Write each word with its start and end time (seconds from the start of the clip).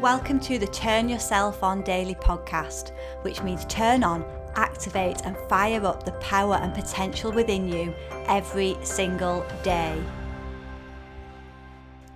Welcome 0.00 0.40
to 0.40 0.58
the 0.58 0.66
Turn 0.66 1.08
Yourself 1.08 1.62
On 1.62 1.80
Daily 1.80 2.16
podcast, 2.16 2.90
which 3.22 3.42
means 3.42 3.64
turn 3.66 4.02
on, 4.02 4.24
activate, 4.56 5.22
and 5.24 5.36
fire 5.48 5.86
up 5.86 6.04
the 6.04 6.12
power 6.12 6.56
and 6.56 6.74
potential 6.74 7.30
within 7.30 7.68
you 7.68 7.94
every 8.26 8.76
single 8.82 9.46
day. 9.62 10.02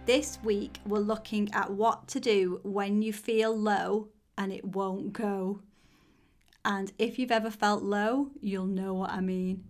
This 0.07 0.41
week, 0.43 0.81
we're 0.87 0.99
looking 0.99 1.49
at 1.55 1.71
what 1.71 2.09
to 2.09 2.21
do 2.21 2.61
when 2.65 3.01
you 3.01 3.13
feel 3.13 3.57
low 3.57 4.09
and 4.37 4.53
it 4.53 4.65
won't 4.65 5.13
go. 5.13 5.61
And 6.65 6.93
if 6.99 7.17
you've 7.17 7.31
ever 7.31 7.51
felt 7.51 7.85
low, 7.85 8.33
you'll 8.41 8.67
know 8.67 8.93
what 8.93 9.11
I 9.11 9.21
mean. 9.21 9.65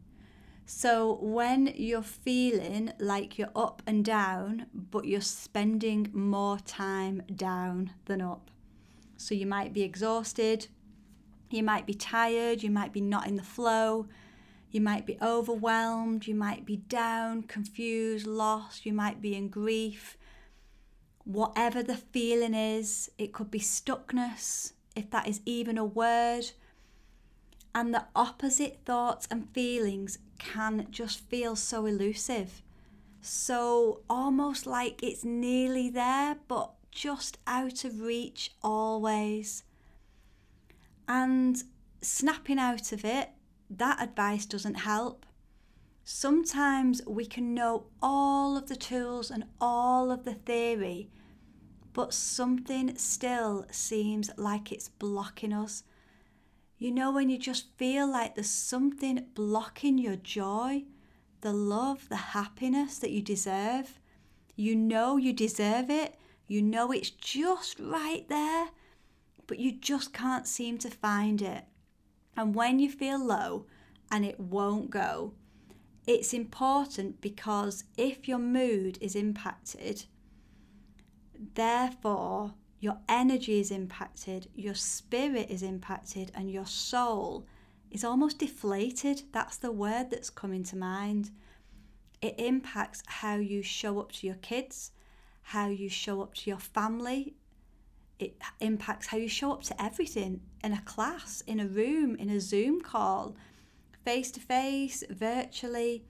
So, 0.70 1.16
when 1.22 1.72
you're 1.76 2.02
feeling 2.02 2.92
like 2.98 3.38
you're 3.38 3.48
up 3.56 3.80
and 3.86 4.04
down, 4.04 4.66
but 4.74 5.06
you're 5.06 5.22
spending 5.22 6.10
more 6.12 6.58
time 6.58 7.22
down 7.34 7.92
than 8.04 8.20
up. 8.20 8.50
So, 9.16 9.34
you 9.34 9.46
might 9.46 9.72
be 9.72 9.82
exhausted, 9.82 10.66
you 11.48 11.62
might 11.62 11.86
be 11.86 11.94
tired, 11.94 12.62
you 12.62 12.70
might 12.70 12.92
be 12.92 13.00
not 13.00 13.26
in 13.26 13.36
the 13.36 13.42
flow, 13.42 14.08
you 14.70 14.82
might 14.82 15.06
be 15.06 15.16
overwhelmed, 15.22 16.26
you 16.26 16.34
might 16.34 16.66
be 16.66 16.76
down, 16.76 17.44
confused, 17.44 18.26
lost, 18.26 18.84
you 18.84 18.92
might 18.92 19.22
be 19.22 19.34
in 19.34 19.48
grief. 19.48 20.18
Whatever 21.24 21.82
the 21.82 21.96
feeling 21.96 22.52
is, 22.52 23.10
it 23.16 23.32
could 23.32 23.50
be 23.50 23.58
stuckness, 23.58 24.74
if 24.94 25.08
that 25.12 25.28
is 25.28 25.40
even 25.46 25.78
a 25.78 25.84
word. 25.86 26.50
And 27.74 27.94
the 27.94 28.06
opposite 28.14 28.80
thoughts 28.84 29.28
and 29.30 29.48
feelings 29.50 30.18
can 30.38 30.86
just 30.90 31.20
feel 31.20 31.54
so 31.56 31.86
elusive. 31.86 32.62
So 33.20 34.00
almost 34.08 34.66
like 34.66 35.02
it's 35.02 35.24
nearly 35.24 35.90
there, 35.90 36.36
but 36.48 36.72
just 36.90 37.38
out 37.46 37.84
of 37.84 38.00
reach 38.00 38.52
always. 38.62 39.64
And 41.06 41.62
snapping 42.00 42.58
out 42.58 42.92
of 42.92 43.04
it, 43.04 43.30
that 43.70 44.02
advice 44.02 44.46
doesn't 44.46 44.74
help. 44.74 45.26
Sometimes 46.04 47.02
we 47.06 47.26
can 47.26 47.52
know 47.52 47.84
all 48.00 48.56
of 48.56 48.68
the 48.68 48.76
tools 48.76 49.30
and 49.30 49.44
all 49.60 50.10
of 50.10 50.24
the 50.24 50.34
theory, 50.34 51.10
but 51.92 52.14
something 52.14 52.96
still 52.96 53.66
seems 53.70 54.30
like 54.38 54.72
it's 54.72 54.88
blocking 54.88 55.52
us 55.52 55.82
you 56.78 56.92
know, 56.92 57.10
when 57.10 57.28
you 57.28 57.38
just 57.38 57.76
feel 57.76 58.10
like 58.10 58.36
there's 58.36 58.48
something 58.50 59.26
blocking 59.34 59.98
your 59.98 60.14
joy, 60.14 60.84
the 61.40 61.52
love, 61.52 62.08
the 62.08 62.16
happiness 62.16 62.98
that 62.98 63.10
you 63.10 63.20
deserve. 63.20 63.98
You 64.54 64.76
know 64.76 65.16
you 65.16 65.32
deserve 65.32 65.90
it. 65.90 66.16
You 66.46 66.62
know 66.62 66.92
it's 66.92 67.10
just 67.10 67.80
right 67.80 68.26
there, 68.28 68.68
but 69.46 69.58
you 69.58 69.72
just 69.72 70.12
can't 70.12 70.46
seem 70.46 70.78
to 70.78 70.90
find 70.90 71.42
it. 71.42 71.64
And 72.36 72.54
when 72.54 72.78
you 72.78 72.90
feel 72.90 73.24
low 73.24 73.66
and 74.10 74.24
it 74.24 74.38
won't 74.38 74.90
go, 74.90 75.34
it's 76.06 76.32
important 76.32 77.20
because 77.20 77.84
if 77.96 78.28
your 78.28 78.38
mood 78.38 78.98
is 79.00 79.14
impacted, 79.16 80.04
therefore 81.54 82.54
your 82.80 82.98
energy 83.08 83.58
is 83.58 83.70
impacted, 83.70 84.48
your 84.54 84.74
spirit 84.74 85.50
is 85.50 85.62
impacted, 85.62 86.30
and 86.34 86.50
your 86.50 86.66
soul 86.66 87.44
is 87.90 88.04
almost 88.04 88.38
deflated. 88.38 89.22
That's 89.32 89.56
the 89.56 89.72
word 89.72 90.10
that's 90.10 90.30
coming 90.30 90.62
to 90.64 90.76
mind. 90.76 91.30
It 92.22 92.36
impacts 92.38 93.02
how 93.06 93.36
you 93.36 93.62
show 93.62 93.98
up 93.98 94.12
to 94.12 94.26
your 94.26 94.36
kids, 94.36 94.92
how 95.42 95.68
you 95.68 95.88
show 95.88 96.22
up 96.22 96.34
to 96.34 96.50
your 96.50 96.58
family. 96.58 97.34
It 98.20 98.36
impacts 98.60 99.08
how 99.08 99.16
you 99.16 99.28
show 99.28 99.52
up 99.52 99.62
to 99.64 99.82
everything 99.82 100.40
in 100.62 100.72
a 100.72 100.82
class, 100.82 101.40
in 101.46 101.60
a 101.60 101.66
room, 101.66 102.14
in 102.16 102.30
a 102.30 102.40
Zoom 102.40 102.80
call, 102.80 103.36
face 104.04 104.30
to 104.32 104.40
face, 104.40 105.02
virtually, 105.10 106.04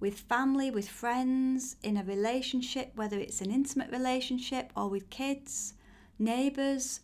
with 0.00 0.18
family, 0.20 0.70
with 0.70 0.88
friends, 0.88 1.76
in 1.82 1.96
a 1.96 2.04
relationship, 2.04 2.92
whether 2.96 3.18
it's 3.18 3.40
an 3.40 3.50
intimate 3.50 3.90
relationship 3.90 4.72
or 4.76 4.88
with 4.88 5.08
kids 5.08 5.74
neighbours, 6.22 7.00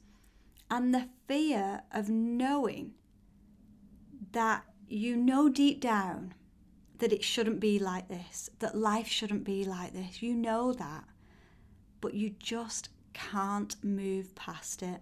and 0.71 0.95
the 0.95 1.09
fear 1.27 1.83
of 1.93 2.09
knowing 2.09 2.93
that 4.33 4.65
you 4.89 5.17
know 5.17 5.49
deep 5.49 5.81
down 5.81 6.35
that 6.99 7.13
it 7.13 7.23
shouldn't 7.23 7.61
be 7.61 7.79
like 7.79 8.09
this, 8.09 8.51
that 8.59 8.77
life 8.77 9.07
shouldn't 9.07 9.45
be 9.45 9.65
like 9.65 9.93
this. 9.93 10.23
You 10.23 10.35
know 10.35 10.73
that, 10.73 11.05
but 12.01 12.15
you 12.15 12.31
just 12.39 12.89
can't 13.13 13.77
move 13.85 14.35
past 14.35 14.83
it. 14.83 15.01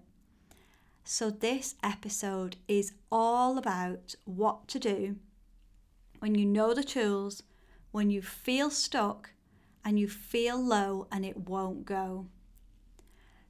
So, 1.05 1.31
this 1.31 1.77
episode 1.83 2.57
is 2.67 2.93
all 3.13 3.59
about 3.59 4.17
what 4.25 4.67
to 4.69 4.79
do 4.79 5.17
when 6.19 6.35
you 6.35 6.45
know 6.45 6.75
the 6.75 6.83
tools, 6.83 7.43
when 7.93 8.11
you 8.11 8.21
feel 8.21 8.71
stuck 8.71 9.31
and 9.85 10.01
you 10.01 10.09
feel 10.09 10.61
low 10.61 11.07
and 11.13 11.25
it 11.25 11.49
won't 11.49 11.85
go 11.85 12.27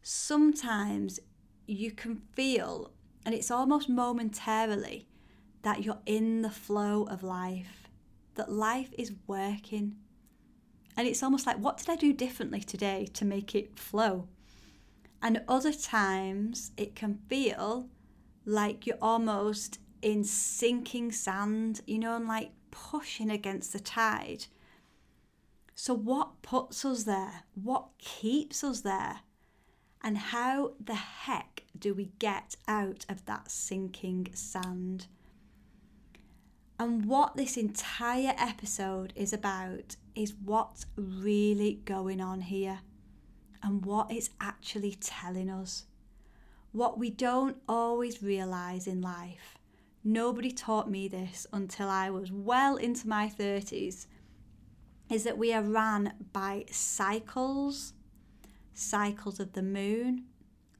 sometimes 0.08 1.18
you 1.66 1.90
can 1.90 2.14
feel, 2.14 2.92
and 3.24 3.34
it's 3.34 3.50
almost 3.50 3.88
momentarily, 3.88 5.08
that 5.62 5.82
you're 5.82 5.98
in 6.06 6.42
the 6.42 6.50
flow 6.50 7.08
of 7.10 7.24
life, 7.24 7.88
that 8.36 8.48
life 8.48 8.90
is 8.96 9.14
working. 9.26 9.96
And 10.96 11.08
it's 11.08 11.24
almost 11.24 11.44
like, 11.44 11.58
what 11.58 11.78
did 11.78 11.90
I 11.90 11.96
do 11.96 12.12
differently 12.12 12.60
today 12.60 13.08
to 13.14 13.24
make 13.24 13.56
it 13.56 13.76
flow? 13.76 14.28
And 15.20 15.42
other 15.48 15.72
times 15.72 16.70
it 16.76 16.94
can 16.94 17.18
feel 17.28 17.88
like 18.44 18.86
you're 18.86 18.98
almost 19.02 19.80
in 20.02 20.22
sinking 20.22 21.10
sand, 21.10 21.80
you 21.84 21.98
know, 21.98 22.14
and 22.14 22.28
like 22.28 22.52
pushing 22.70 23.28
against 23.28 23.72
the 23.72 23.80
tide. 23.80 24.46
So, 25.74 25.94
what 25.94 26.42
puts 26.42 26.84
us 26.84 27.02
there? 27.02 27.42
What 27.60 27.88
keeps 27.98 28.62
us 28.62 28.82
there? 28.82 29.22
And 30.06 30.18
how 30.18 30.74
the 30.78 30.94
heck 30.94 31.64
do 31.76 31.92
we 31.92 32.12
get 32.20 32.54
out 32.68 33.04
of 33.08 33.26
that 33.26 33.50
sinking 33.50 34.28
sand? 34.34 35.08
And 36.78 37.06
what 37.06 37.36
this 37.36 37.56
entire 37.56 38.32
episode 38.38 39.12
is 39.16 39.32
about 39.32 39.96
is 40.14 40.32
what's 40.44 40.86
really 40.94 41.80
going 41.84 42.20
on 42.20 42.42
here 42.42 42.82
and 43.64 43.84
what 43.84 44.12
it's 44.12 44.30
actually 44.40 44.96
telling 45.00 45.50
us. 45.50 45.86
What 46.70 47.00
we 47.00 47.10
don't 47.10 47.56
always 47.68 48.22
realise 48.22 48.86
in 48.86 49.00
life. 49.00 49.58
Nobody 50.04 50.52
taught 50.52 50.88
me 50.88 51.08
this 51.08 51.48
until 51.52 51.88
I 51.88 52.10
was 52.10 52.30
well 52.30 52.76
into 52.76 53.08
my 53.08 53.28
30s 53.28 54.06
is 55.10 55.24
that 55.24 55.36
we 55.36 55.52
are 55.52 55.64
ran 55.64 56.12
by 56.32 56.66
cycles 56.70 57.92
cycles 58.76 59.40
of 59.40 59.54
the 59.54 59.62
moon, 59.62 60.24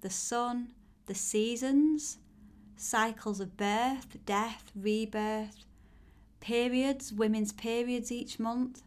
the 0.02 0.10
sun, 0.10 0.68
the 1.06 1.14
seasons, 1.14 2.18
cycles 2.76 3.40
of 3.40 3.56
birth, 3.56 4.18
death, 4.26 4.70
rebirth, 4.76 5.64
periods, 6.40 7.12
women's 7.12 7.52
periods 7.52 8.12
each 8.12 8.38
month. 8.38 8.82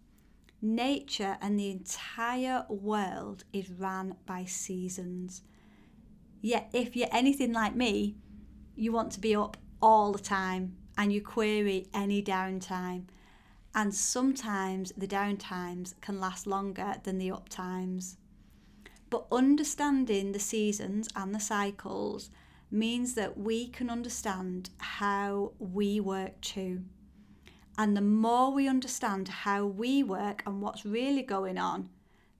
Nature 0.61 1.37
and 1.41 1.59
the 1.59 1.71
entire 1.71 2.65
world 2.69 3.45
is 3.51 3.71
ran 3.71 4.15
by 4.25 4.45
seasons. 4.45 5.41
Yet, 6.41 6.69
if 6.71 6.95
you're 6.95 7.07
anything 7.11 7.51
like 7.51 7.75
me, 7.75 8.15
you 8.75 8.91
want 8.91 9.11
to 9.13 9.19
be 9.19 9.35
up 9.35 9.57
all 9.81 10.11
the 10.11 10.19
time 10.19 10.75
and 10.97 11.11
you 11.11 11.21
query 11.21 11.87
any 11.93 12.21
downtime. 12.21 13.05
And 13.73 13.93
sometimes 13.93 14.93
the 14.95 15.07
downtimes 15.07 15.99
can 15.99 16.19
last 16.19 16.45
longer 16.45 16.95
than 17.03 17.17
the 17.17 17.31
up 17.31 17.49
times. 17.49 18.17
But 19.09 19.25
understanding 19.31 20.31
the 20.31 20.39
seasons 20.39 21.09
and 21.15 21.33
the 21.33 21.39
cycles 21.39 22.29
means 22.71 23.15
that 23.15 23.37
we 23.37 23.67
can 23.67 23.89
understand 23.89 24.69
how 24.77 25.53
we 25.57 25.99
work 25.99 26.39
too. 26.41 26.83
And 27.77 27.95
the 27.95 28.01
more 28.01 28.51
we 28.51 28.67
understand 28.67 29.27
how 29.29 29.65
we 29.65 30.03
work 30.03 30.43
and 30.45 30.61
what's 30.61 30.85
really 30.85 31.23
going 31.23 31.57
on, 31.57 31.89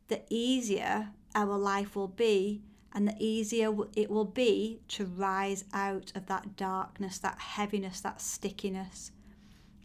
the 0.10 0.21
easier 0.30 1.10
our 1.33 1.57
life 1.57 1.95
will 1.95 2.07
be 2.07 2.62
and 2.94 3.07
the 3.07 3.15
easier 3.19 3.74
it 3.95 4.10
will 4.10 4.25
be 4.25 4.81
to 4.89 5.06
rise 5.06 5.63
out 5.74 6.12
of 6.15 6.25
that 6.25 6.56
darkness, 6.56 7.19
that 7.19 7.39
heaviness, 7.39 8.01
that 8.01 8.22
stickiness. 8.22 9.12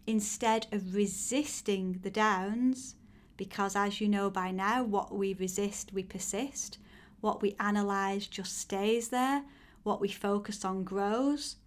Instead 0.07 0.67
of 0.71 0.95
resisting 0.95 1.99
the 2.03 2.09
downs, 2.09 2.94
because 3.37 3.75
as 3.75 3.99
you 3.99 4.07
know 4.07 4.29
by 4.29 4.51
now, 4.51 4.83
what 4.83 5.13
we 5.13 5.33
resist, 5.33 5.91
we 5.93 6.03
persist. 6.03 6.77
What 7.21 7.41
we 7.41 7.55
analyse 7.59 8.27
just 8.27 8.57
stays 8.57 9.09
there. 9.09 9.43
What 9.83 10.01
we 10.01 10.09
focus 10.09 10.63
on 10.63 10.83
grows. 10.83 11.57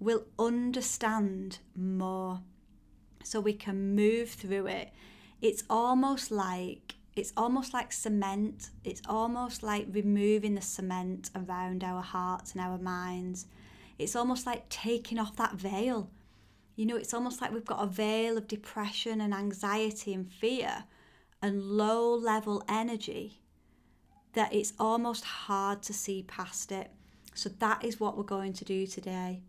We'll 0.00 0.26
understand 0.38 1.58
more 1.76 2.40
so 3.22 3.40
we 3.40 3.54
can 3.54 3.94
move 3.94 4.30
through 4.30 4.66
it. 4.66 4.92
It's 5.40 5.62
almost 5.70 6.30
like 6.30 6.94
it's 7.16 7.32
almost 7.36 7.72
like 7.72 7.92
cement. 7.92 8.70
It's 8.82 9.02
almost 9.08 9.62
like 9.62 9.86
removing 9.90 10.56
the 10.56 10.60
cement 10.60 11.30
around 11.36 11.84
our 11.84 12.02
hearts 12.02 12.52
and 12.52 12.60
our 12.60 12.76
minds. 12.76 13.46
It's 13.98 14.16
almost 14.16 14.46
like 14.46 14.68
taking 14.68 15.20
off 15.20 15.36
that 15.36 15.54
veil. 15.54 16.10
You 16.74 16.86
know, 16.86 16.96
it's 16.96 17.14
almost 17.14 17.40
like 17.40 17.52
we've 17.52 17.64
got 17.64 17.84
a 17.84 17.86
veil 17.86 18.36
of 18.36 18.48
depression 18.48 19.20
and 19.20 19.32
anxiety 19.32 20.12
and 20.12 20.28
fear 20.30 20.84
and 21.44 21.62
low 21.62 22.14
level 22.14 22.64
energy 22.70 23.42
that 24.32 24.52
it's 24.54 24.72
almost 24.78 25.24
hard 25.24 25.82
to 25.82 25.92
see 25.92 26.22
past 26.22 26.72
it. 26.72 26.90
So, 27.34 27.50
that 27.58 27.84
is 27.84 28.00
what 28.00 28.16
we're 28.16 28.22
going 28.22 28.54
to 28.54 28.64
do 28.64 28.86
today. 28.86 29.42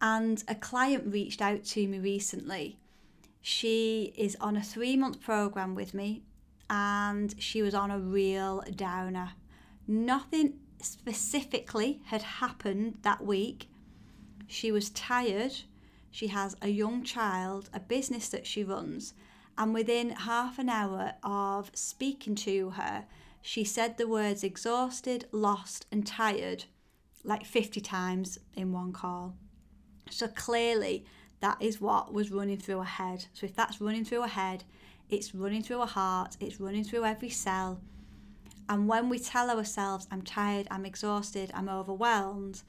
And 0.00 0.42
a 0.48 0.54
client 0.54 1.12
reached 1.12 1.42
out 1.42 1.64
to 1.64 1.86
me 1.86 1.98
recently. 1.98 2.78
She 3.42 4.14
is 4.16 4.36
on 4.40 4.56
a 4.56 4.62
three 4.62 4.96
month 4.96 5.20
program 5.20 5.74
with 5.74 5.92
me 5.92 6.22
and 6.70 7.34
she 7.38 7.60
was 7.60 7.74
on 7.74 7.90
a 7.90 7.98
real 7.98 8.64
downer. 8.74 9.32
Nothing 9.86 10.54
specifically 10.80 12.00
had 12.06 12.22
happened 12.22 12.98
that 13.02 13.22
week. 13.22 13.68
She 14.46 14.72
was 14.72 14.88
tired. 14.90 15.52
She 16.10 16.28
has 16.28 16.56
a 16.62 16.68
young 16.68 17.04
child, 17.04 17.68
a 17.74 17.80
business 17.80 18.28
that 18.30 18.46
she 18.46 18.64
runs, 18.64 19.12
and 19.58 19.74
within 19.74 20.10
half 20.10 20.58
an 20.58 20.68
hour 20.68 21.14
of 21.22 21.70
speaking 21.74 22.34
to 22.36 22.70
her, 22.70 23.04
she 23.40 23.64
said 23.64 23.96
the 23.96 24.08
words 24.08 24.44
exhausted, 24.44 25.26
lost, 25.32 25.86
and 25.90 26.06
tired 26.06 26.64
like 27.24 27.44
50 27.44 27.80
times 27.80 28.38
in 28.54 28.72
one 28.72 28.92
call. 28.92 29.34
So 30.10 30.28
clearly, 30.28 31.04
that 31.40 31.60
is 31.60 31.80
what 31.80 32.12
was 32.12 32.30
running 32.30 32.58
through 32.58 32.78
her 32.78 32.84
head. 32.84 33.26
So 33.32 33.46
if 33.46 33.54
that's 33.54 33.80
running 33.80 34.04
through 34.04 34.22
her 34.22 34.28
head, 34.28 34.64
it's 35.10 35.34
running 35.34 35.62
through 35.62 35.80
her 35.80 35.86
heart, 35.86 36.36
it's 36.40 36.60
running 36.60 36.84
through 36.84 37.04
every 37.04 37.30
cell. 37.30 37.80
And 38.68 38.88
when 38.88 39.08
we 39.08 39.18
tell 39.18 39.50
ourselves, 39.50 40.06
I'm 40.10 40.22
tired, 40.22 40.68
I'm 40.70 40.86
exhausted, 40.86 41.50
I'm 41.52 41.68
overwhelmed, 41.68 42.62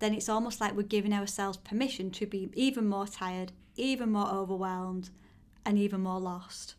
then 0.00 0.12
it's 0.12 0.28
almost 0.28 0.60
like 0.60 0.74
we're 0.76 0.82
giving 0.82 1.12
ourselves 1.12 1.56
permission 1.56 2.10
to 2.12 2.26
be 2.26 2.50
even 2.54 2.86
more 2.86 3.06
tired, 3.06 3.52
even 3.76 4.10
more 4.10 4.28
overwhelmed, 4.28 5.10
and 5.66 5.76
even 5.78 6.00
more 6.00 6.20
lost. 6.20 6.76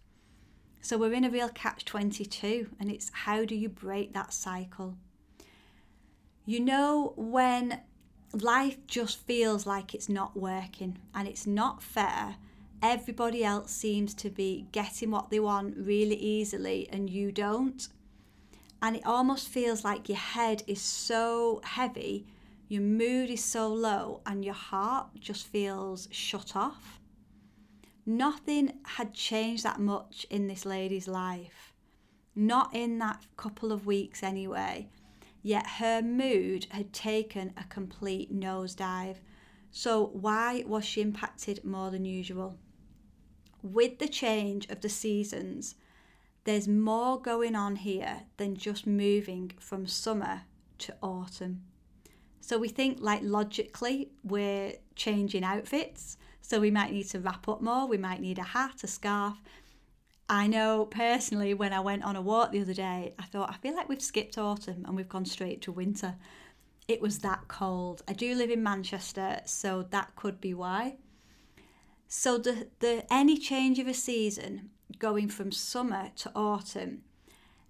So 0.81 0.97
we're 0.97 1.13
in 1.13 1.25
a 1.25 1.29
real 1.29 1.49
catch 1.49 1.83
22, 1.83 2.69
and 2.79 2.89
it's 2.89 3.11
how 3.11 3.43
do 3.43 3.53
you 3.53 3.67
break 3.67 4.13
that 4.13 4.33
cycle? 4.33 4.95
You 6.45 6.61
know, 6.61 7.13
when 7.17 7.81
life 8.31 8.77
just 8.87 9.19
feels 9.25 9.67
like 9.67 9.93
it's 9.93 10.07
not 10.07 10.37
working 10.37 10.97
and 11.13 11.27
it's 11.27 11.45
not 11.45 11.83
fair, 11.83 12.37
everybody 12.81 13.43
else 13.43 13.71
seems 13.71 14.13
to 14.13 14.29
be 14.29 14.67
getting 14.71 15.11
what 15.11 15.29
they 15.29 15.41
want 15.41 15.75
really 15.77 16.15
easily 16.15 16.87
and 16.89 17.09
you 17.09 17.33
don't. 17.33 17.89
And 18.81 18.95
it 18.95 19.05
almost 19.05 19.49
feels 19.49 19.83
like 19.83 20.07
your 20.07 20.17
head 20.17 20.63
is 20.67 20.81
so 20.81 21.59
heavy, 21.65 22.27
your 22.69 22.83
mood 22.83 23.29
is 23.29 23.43
so 23.43 23.67
low, 23.67 24.21
and 24.25 24.45
your 24.45 24.53
heart 24.53 25.07
just 25.19 25.47
feels 25.47 26.07
shut 26.11 26.55
off. 26.55 27.01
Nothing 28.07 28.79
had 28.83 29.13
changed 29.13 29.63
that 29.63 29.79
much 29.79 30.25
in 30.31 30.47
this 30.47 30.65
lady's 30.65 31.07
life. 31.07 31.73
Not 32.35 32.73
in 32.73 32.97
that 32.97 33.23
couple 33.35 33.71
of 33.71 33.85
weeks, 33.85 34.23
anyway. 34.23 34.89
Yet 35.43 35.67
her 35.67 36.01
mood 36.01 36.65
had 36.71 36.91
taken 36.91 37.53
a 37.55 37.63
complete 37.65 38.33
nosedive. 38.33 39.17
So, 39.69 40.07
why 40.07 40.63
was 40.65 40.85
she 40.85 41.01
impacted 41.01 41.63
more 41.63 41.91
than 41.91 42.05
usual? 42.05 42.57
with 43.73 43.99
the 43.99 44.07
change 44.07 44.67
of 44.69 44.81
the 44.81 44.89
seasons, 44.89 45.75
there's 46.43 46.67
more 46.67 47.19
going 47.19 47.55
on 47.55 47.77
here 47.77 48.23
than 48.37 48.55
just 48.55 48.87
moving 48.87 49.51
from 49.59 49.87
summer 49.87 50.43
to 50.79 50.95
autumn. 51.01 51.63
So 52.39 52.57
we 52.57 52.69
think 52.69 52.99
like 53.01 53.21
logically 53.23 54.09
we're 54.23 54.73
changing 54.95 55.43
outfits. 55.43 56.17
So 56.47 56.61
we 56.61 56.71
might 56.71 56.93
need 56.93 57.09
to 57.09 57.19
wrap 57.19 57.49
up 57.49 57.61
more, 57.61 57.89
we 57.89 57.97
might 57.97 58.21
need 58.21 58.39
a 58.39 58.43
hat, 58.43 58.81
a 58.81 58.87
scarf. 58.87 59.35
I 60.29 60.47
know 60.47 60.85
personally 60.85 61.53
when 61.53 61.73
I 61.73 61.81
went 61.81 62.05
on 62.05 62.15
a 62.15 62.21
walk 62.21 62.53
the 62.53 62.61
other 62.61 62.73
day, 62.73 63.13
I 63.19 63.23
thought, 63.23 63.49
I 63.49 63.57
feel 63.57 63.75
like 63.75 63.89
we've 63.89 64.01
skipped 64.01 64.37
autumn 64.37 64.85
and 64.85 64.95
we've 64.95 65.09
gone 65.09 65.25
straight 65.25 65.61
to 65.63 65.73
winter. 65.73 66.15
It 66.87 67.01
was 67.01 67.19
that 67.19 67.49
cold. 67.49 68.01
I 68.07 68.13
do 68.13 68.33
live 68.33 68.49
in 68.49 68.63
Manchester, 68.63 69.41
so 69.43 69.87
that 69.89 70.15
could 70.15 70.39
be 70.39 70.53
why. 70.53 70.95
So 72.07 72.37
the, 72.37 72.69
the 72.79 73.05
any 73.13 73.37
change 73.37 73.77
of 73.77 73.87
a 73.87 73.93
season 73.93 74.69
going 74.99 75.27
from 75.27 75.51
summer 75.51 76.11
to 76.15 76.31
autumn, 76.33 77.01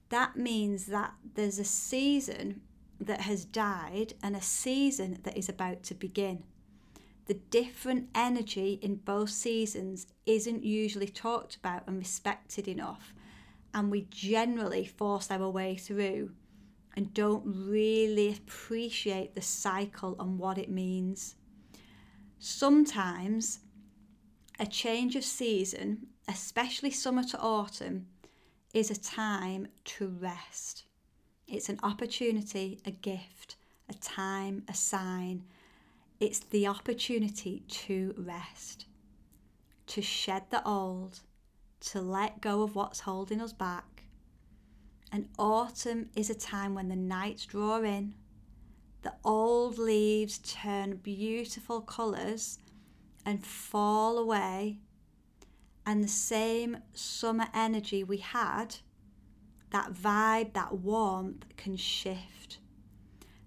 that 0.10 0.38
means 0.38 0.86
that 0.86 1.16
there's 1.34 1.58
a 1.58 1.66
season 1.66 2.62
that 3.02 3.22
has 3.22 3.44
died 3.44 4.14
and 4.22 4.36
a 4.36 4.42
season 4.42 5.18
that 5.24 5.36
is 5.36 5.50
about 5.50 5.82
to 5.86 5.96
begin. 5.96 6.44
The 7.28 7.36
different 7.36 8.10
energy 8.16 8.80
in 8.82 8.96
both 8.96 9.30
seasons 9.30 10.08
isn't 10.26 10.64
usually 10.64 11.10
talked 11.10 11.58
about 11.58 11.84
and 11.86 11.98
respected 11.98 12.68
enough, 12.68 13.14
and 13.74 13.92
we 13.92 14.08
generally 14.10 14.86
force 14.86 15.30
our 15.30 15.50
way 15.50 15.76
through 15.76 16.32
and 16.96 17.14
don't 17.14 17.44
really 17.46 18.30
appreciate 18.34 19.36
the 19.36 19.42
cycle 19.42 20.16
and 20.20 20.40
what 20.40 20.58
it 20.58 20.70
means. 20.70 21.36
Sometimes 22.40 23.60
a 24.60 24.66
change 24.66 25.16
of 25.16 25.24
season, 25.24 26.08
especially 26.28 26.92
summer 26.92 27.24
to 27.26 27.40
autumn, 27.40 28.08
is 28.74 28.90
a 28.90 29.00
time 29.00 29.68
to 29.84 30.08
rest. 30.08 30.86
It's 31.48 31.70
an 31.70 31.80
opportunity, 31.84 32.80
a 32.86 32.92
gift, 32.92 33.58
a 33.90 33.94
time, 33.94 34.64
a 34.68 34.74
sign. 34.74 35.44
It's 36.20 36.40
the 36.40 36.66
opportunity 36.66 37.64
to 37.68 38.16
rest, 38.18 38.88
to 39.88 40.02
shed 40.02 40.50
the 40.50 40.68
old, 40.68 41.22
to 41.82 42.02
let 42.02 42.42
go 42.42 42.64
of 42.64 42.74
what's 42.76 43.02
holding 43.02 43.40
us 43.40 43.54
back. 43.54 44.06
And 45.12 45.30
autumn 45.38 46.10
is 46.16 46.32
a 46.32 46.36
time 46.36 46.74
when 46.74 46.90
the 46.90 46.96
nights 46.96 47.46
draw 47.46 47.82
in, 47.82 48.16
the 49.04 49.14
old 49.24 49.78
leaves 49.78 50.40
turn 50.40 50.96
beautiful 50.98 51.82
colours 51.82 52.58
and 53.24 53.46
fall 53.46 54.18
away, 54.18 54.80
and 55.86 56.04
the 56.04 56.10
same 56.10 56.80
summer 56.94 57.48
energy 57.54 58.04
we 58.04 58.18
had, 58.18 58.78
that 59.70 59.94
vibe, 59.94 60.54
that 60.54 60.80
warmth 60.80 61.46
can 61.58 61.78
shift. 61.78 62.37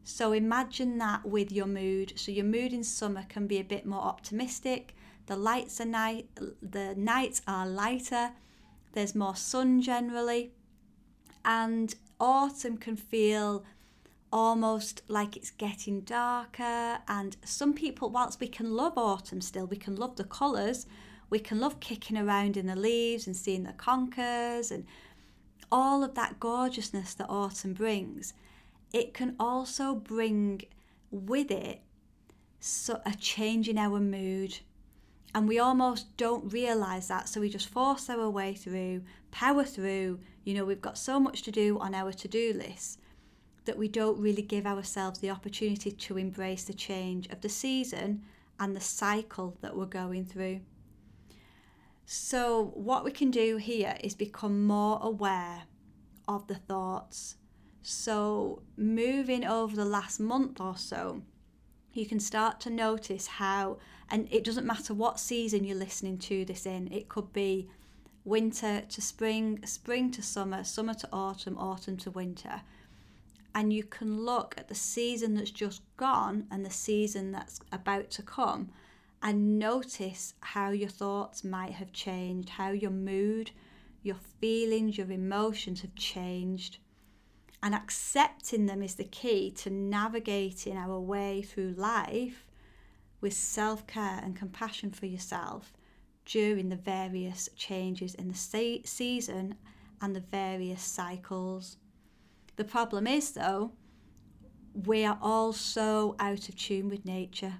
So 0.04 0.32
imagine 0.32 0.98
that 0.98 1.24
with 1.24 1.52
your 1.52 1.66
mood. 1.66 2.14
So 2.16 2.32
your 2.32 2.44
mood 2.44 2.72
in 2.72 2.84
summer 2.84 3.24
can 3.28 3.46
be 3.46 3.58
a 3.58 3.64
bit 3.64 3.86
more 3.86 4.02
optimistic. 4.02 4.94
The 5.26 5.36
lights 5.36 5.80
are 5.80 5.86
night 5.86 6.28
the 6.62 6.94
nights 6.96 7.42
are 7.46 7.66
lighter. 7.66 8.32
There's 8.92 9.14
more 9.14 9.36
sun 9.36 9.82
generally. 9.82 10.52
And 11.44 11.94
autumn 12.18 12.76
can 12.76 12.96
feel 12.96 13.64
almost 14.32 15.02
like 15.08 15.36
it's 15.36 15.50
getting 15.50 16.00
darker. 16.00 16.98
And 17.08 17.36
some 17.44 17.74
people, 17.74 18.10
whilst 18.10 18.40
we 18.40 18.48
can 18.48 18.72
love 18.74 18.94
autumn 18.96 19.40
still, 19.40 19.66
we 19.66 19.76
can 19.76 19.96
love 19.96 20.16
the 20.16 20.24
colours, 20.24 20.86
we 21.28 21.38
can 21.38 21.60
love 21.60 21.80
kicking 21.80 22.18
around 22.18 22.56
in 22.56 22.66
the 22.66 22.76
leaves 22.76 23.26
and 23.26 23.36
seeing 23.36 23.62
the 23.62 23.72
conkers 23.72 24.70
and 24.70 24.86
all 25.70 26.02
of 26.02 26.14
that 26.14 26.40
gorgeousness 26.40 27.14
that 27.14 27.28
autumn 27.28 27.72
brings. 27.72 28.34
It 28.92 29.14
can 29.14 29.36
also 29.38 29.94
bring 29.94 30.62
with 31.10 31.50
it 31.50 31.82
so 32.58 33.00
a 33.06 33.14
change 33.14 33.68
in 33.68 33.78
our 33.78 34.00
mood. 34.00 34.60
And 35.34 35.46
we 35.46 35.58
almost 35.58 36.16
don't 36.16 36.52
realize 36.52 37.08
that. 37.08 37.28
So 37.28 37.40
we 37.40 37.48
just 37.48 37.68
force 37.68 38.10
our 38.10 38.28
way 38.28 38.54
through, 38.54 39.02
power 39.30 39.64
through. 39.64 40.20
You 40.44 40.54
know, 40.54 40.64
we've 40.64 40.80
got 40.80 40.98
so 40.98 41.20
much 41.20 41.42
to 41.42 41.52
do 41.52 41.78
on 41.78 41.94
our 41.94 42.12
to 42.12 42.28
do 42.28 42.52
list 42.52 42.98
that 43.64 43.78
we 43.78 43.88
don't 43.88 44.18
really 44.18 44.42
give 44.42 44.66
ourselves 44.66 45.20
the 45.20 45.30
opportunity 45.30 45.92
to 45.92 46.18
embrace 46.18 46.64
the 46.64 46.74
change 46.74 47.28
of 47.28 47.40
the 47.40 47.48
season 47.48 48.22
and 48.58 48.74
the 48.74 48.80
cycle 48.80 49.56
that 49.60 49.76
we're 49.76 49.86
going 49.86 50.24
through. 50.24 50.60
So, 52.04 52.72
what 52.74 53.04
we 53.04 53.12
can 53.12 53.30
do 53.30 53.56
here 53.56 53.96
is 54.02 54.14
become 54.14 54.66
more 54.66 54.98
aware 55.00 55.62
of 56.26 56.48
the 56.48 56.56
thoughts. 56.56 57.36
So, 57.82 58.62
moving 58.76 59.44
over 59.44 59.74
the 59.74 59.84
last 59.84 60.20
month 60.20 60.60
or 60.60 60.76
so, 60.76 61.22
you 61.92 62.06
can 62.06 62.20
start 62.20 62.60
to 62.60 62.70
notice 62.70 63.26
how, 63.26 63.78
and 64.10 64.28
it 64.30 64.44
doesn't 64.44 64.66
matter 64.66 64.94
what 64.94 65.18
season 65.18 65.64
you're 65.64 65.76
listening 65.76 66.18
to 66.18 66.44
this 66.44 66.66
in, 66.66 66.92
it 66.92 67.08
could 67.08 67.32
be 67.32 67.68
winter 68.24 68.82
to 68.88 69.00
spring, 69.00 69.64
spring 69.64 70.10
to 70.12 70.22
summer, 70.22 70.62
summer 70.62 70.94
to 70.94 71.08
autumn, 71.12 71.56
autumn 71.58 71.96
to 71.96 72.10
winter 72.10 72.62
and 73.54 73.72
you 73.72 73.82
can 73.82 74.24
look 74.24 74.54
at 74.56 74.68
the 74.68 74.74
season 74.74 75.34
that's 75.34 75.50
just 75.50 75.82
gone 75.96 76.46
and 76.50 76.64
the 76.64 76.70
season 76.70 77.32
that's 77.32 77.60
about 77.72 78.08
to 78.08 78.22
come 78.22 78.70
and 79.22 79.58
notice 79.58 80.34
how 80.40 80.70
your 80.70 80.88
thoughts 80.88 81.42
might 81.42 81.72
have 81.72 81.92
changed, 81.92 82.48
how 82.50 82.70
your 82.70 82.92
mood 82.92 83.50
your 84.02 84.16
feelings, 84.40 84.96
your 84.96 85.10
emotions 85.10 85.82
have 85.82 85.94
changed. 85.94 86.78
And 87.62 87.74
accepting 87.74 88.66
them 88.66 88.82
is 88.82 88.94
the 88.94 89.04
key 89.04 89.50
to 89.58 89.70
navigating 89.70 90.76
our 90.76 90.98
way 90.98 91.42
through 91.42 91.74
life 91.76 92.46
with 93.20 93.34
self 93.34 93.86
care 93.86 94.20
and 94.22 94.34
compassion 94.34 94.90
for 94.92 95.06
yourself 95.06 95.72
during 96.24 96.68
the 96.68 96.76
various 96.76 97.48
changes 97.56 98.14
in 98.14 98.28
the 98.28 98.34
se- 98.34 98.82
season 98.84 99.56
and 100.00 100.16
the 100.16 100.20
various 100.20 100.82
cycles. 100.82 101.76
The 102.56 102.64
problem 102.64 103.06
is, 103.06 103.32
though, 103.32 103.72
we 104.72 105.04
are 105.04 105.18
all 105.20 105.52
so 105.52 106.16
out 106.18 106.48
of 106.48 106.56
tune 106.56 106.88
with 106.88 107.04
nature. 107.04 107.54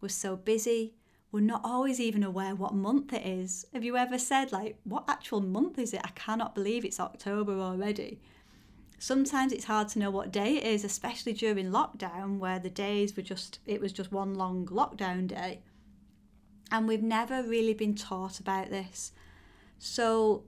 We're 0.00 0.08
so 0.08 0.36
busy, 0.36 0.94
we're 1.32 1.40
not 1.40 1.62
always 1.64 2.00
even 2.00 2.22
aware 2.22 2.54
what 2.54 2.74
month 2.74 3.12
it 3.12 3.26
is. 3.26 3.66
Have 3.72 3.84
you 3.84 3.96
ever 3.96 4.18
said, 4.18 4.52
like, 4.52 4.78
what 4.84 5.04
actual 5.08 5.40
month 5.40 5.78
is 5.78 5.92
it? 5.92 6.00
I 6.04 6.10
cannot 6.14 6.54
believe 6.54 6.84
it's 6.84 7.00
October 7.00 7.60
already. 7.60 8.20
Sometimes 8.98 9.52
it's 9.52 9.66
hard 9.66 9.88
to 9.88 9.98
know 9.98 10.10
what 10.10 10.32
day 10.32 10.56
it 10.56 10.64
is, 10.64 10.84
especially 10.84 11.32
during 11.32 11.70
lockdown, 11.70 12.38
where 12.38 12.58
the 12.58 12.70
days 12.70 13.16
were 13.16 13.22
just, 13.22 13.58
it 13.66 13.80
was 13.80 13.92
just 13.92 14.10
one 14.10 14.34
long 14.34 14.66
lockdown 14.66 15.26
day. 15.26 15.60
And 16.70 16.88
we've 16.88 17.02
never 17.02 17.42
really 17.42 17.74
been 17.74 17.94
taught 17.94 18.40
about 18.40 18.70
this. 18.70 19.12
So 19.78 20.44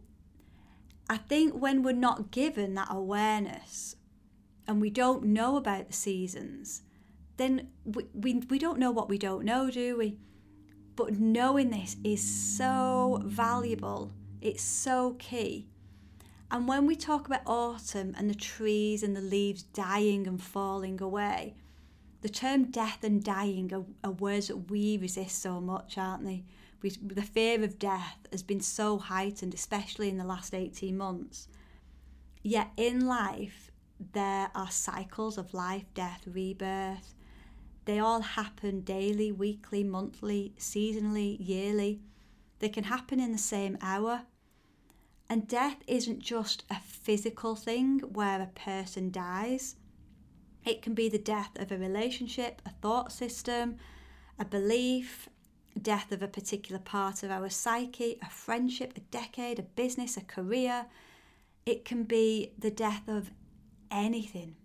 I 1.10 1.18
think 1.18 1.54
when 1.54 1.82
we're 1.82 1.92
not 1.92 2.30
given 2.30 2.74
that 2.74 2.88
awareness 2.90 3.96
and 4.66 4.80
we 4.80 4.90
don't 4.90 5.24
know 5.24 5.56
about 5.56 5.86
the 5.86 5.92
seasons, 5.92 6.82
then 7.36 7.68
we, 7.84 8.06
we, 8.12 8.42
we 8.50 8.58
don't 8.58 8.78
know 8.78 8.90
what 8.90 9.08
we 9.08 9.18
don't 9.18 9.44
know, 9.44 9.70
do 9.70 9.96
we? 9.96 10.18
But 10.96 11.18
knowing 11.18 11.70
this 11.70 11.96
is 12.02 12.56
so 12.56 13.22
valuable, 13.24 14.12
it's 14.40 14.62
so 14.62 15.14
key. 15.18 15.68
And 16.50 16.66
when 16.66 16.86
we 16.86 16.96
talk 16.96 17.26
about 17.26 17.42
autumn 17.46 18.14
and 18.16 18.30
the 18.30 18.34
trees 18.34 19.02
and 19.02 19.14
the 19.14 19.20
leaves 19.20 19.62
dying 19.62 20.26
and 20.26 20.42
falling 20.42 21.00
away, 21.00 21.54
the 22.22 22.28
term 22.28 22.70
death 22.70 23.04
and 23.04 23.22
dying 23.22 23.72
are, 23.72 23.84
are 24.02 24.12
words 24.12 24.48
that 24.48 24.70
we 24.70 24.96
resist 24.96 25.40
so 25.40 25.60
much, 25.60 25.98
aren't 25.98 26.24
they? 26.24 26.44
We, 26.80 26.90
the 26.90 27.22
fear 27.22 27.62
of 27.62 27.78
death 27.78 28.18
has 28.32 28.42
been 28.42 28.60
so 28.60 28.98
heightened, 28.98 29.52
especially 29.52 30.08
in 30.08 30.16
the 30.16 30.24
last 30.24 30.54
18 30.54 30.96
months. 30.96 31.48
Yet 32.42 32.70
in 32.76 33.06
life, 33.06 33.70
there 34.12 34.50
are 34.54 34.70
cycles 34.70 35.38
of 35.38 35.54
life, 35.54 35.84
death, 35.92 36.22
rebirth. 36.26 37.14
They 37.84 37.98
all 37.98 38.20
happen 38.20 38.82
daily, 38.82 39.32
weekly, 39.32 39.82
monthly, 39.82 40.54
seasonally, 40.58 41.36
yearly. 41.40 42.00
They 42.60 42.68
can 42.68 42.84
happen 42.84 43.20
in 43.20 43.32
the 43.32 43.38
same 43.38 43.76
hour. 43.82 44.22
And 45.30 45.46
death 45.46 45.76
isn't 45.86 46.20
just 46.20 46.64
a 46.70 46.80
physical 46.80 47.54
thing 47.54 48.00
where 48.00 48.40
a 48.40 48.58
person 48.58 49.10
dies. 49.10 49.76
It 50.64 50.80
can 50.80 50.94
be 50.94 51.08
the 51.08 51.18
death 51.18 51.50
of 51.56 51.70
a 51.70 51.78
relationship, 51.78 52.62
a 52.64 52.70
thought 52.70 53.12
system, 53.12 53.76
a 54.38 54.44
belief, 54.44 55.28
death 55.80 56.12
of 56.12 56.22
a 56.22 56.28
particular 56.28 56.80
part 56.80 57.22
of 57.22 57.30
our 57.30 57.48
psyche, 57.50 58.18
a 58.22 58.30
friendship, 58.30 58.94
a 58.96 59.00
decade, 59.00 59.58
a 59.58 59.62
business, 59.62 60.16
a 60.16 60.22
career. 60.22 60.86
It 61.66 61.84
can 61.84 62.04
be 62.04 62.52
the 62.58 62.70
death 62.70 63.06
of 63.06 63.30
anything, 63.90 64.56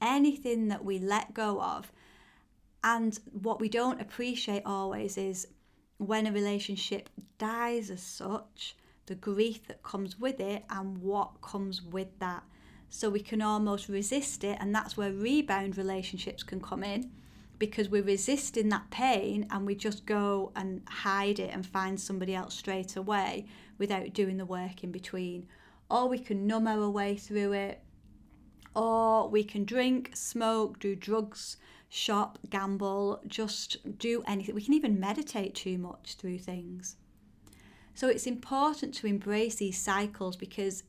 anything 0.00 0.68
that 0.68 0.84
we 0.84 0.98
let 0.98 1.34
go 1.34 1.60
of. 1.60 1.92
And 2.84 3.18
what 3.32 3.60
we 3.60 3.68
don't 3.68 4.00
appreciate 4.00 4.62
always 4.64 5.16
is 5.16 5.48
when 5.98 6.26
a 6.26 6.32
relationship 6.32 7.08
dies 7.38 7.90
as 7.90 8.02
such, 8.02 8.76
the 9.06 9.14
grief 9.14 9.66
that 9.66 9.82
comes 9.82 10.18
with 10.18 10.40
it 10.40 10.64
and 10.70 10.98
what 10.98 11.40
comes 11.42 11.82
with 11.82 12.18
that. 12.18 12.44
So 12.88 13.08
we 13.08 13.20
can 13.20 13.40
almost 13.42 13.88
resist 13.88 14.44
it 14.44 14.58
and 14.60 14.74
that's 14.74 14.96
where 14.96 15.12
rebound 15.12 15.76
relationships 15.76 16.42
can 16.42 16.60
come 16.60 16.84
in 16.84 17.10
because 17.58 17.88
we're 17.88 18.02
resisting 18.02 18.68
that 18.68 18.90
pain 18.90 19.46
and 19.50 19.66
we 19.66 19.74
just 19.74 20.04
go 20.04 20.52
and 20.56 20.82
hide 20.88 21.38
it 21.38 21.50
and 21.54 21.64
find 21.64 21.98
somebody 21.98 22.34
else 22.34 22.54
straight 22.54 22.96
away 22.96 23.46
without 23.78 24.12
doing 24.12 24.36
the 24.36 24.44
work 24.44 24.84
in 24.84 24.92
between. 24.92 25.46
Or 25.88 26.08
we 26.08 26.18
can 26.18 26.46
numb 26.46 26.66
our 26.66 26.88
way 26.88 27.16
through 27.16 27.52
it. 27.52 27.80
Or 28.74 29.28
we 29.28 29.44
can 29.44 29.64
drink 29.64 30.10
smoke 30.14 30.78
do 30.80 30.96
drugs 30.96 31.56
shop 31.88 32.38
gamble 32.48 33.20
just 33.26 33.76
do 33.98 34.22
anything. 34.26 34.54
We 34.54 34.62
can 34.62 34.74
even 34.74 34.98
meditate 34.98 35.54
too 35.54 35.76
much 35.78 36.14
through 36.14 36.38
things 36.38 36.96
so 37.94 38.08
it's 38.08 38.26
important 38.26 38.94
to 38.94 39.06
embrace 39.06 39.56
these 39.56 39.78
cycles 39.78 40.36
because 40.36 40.82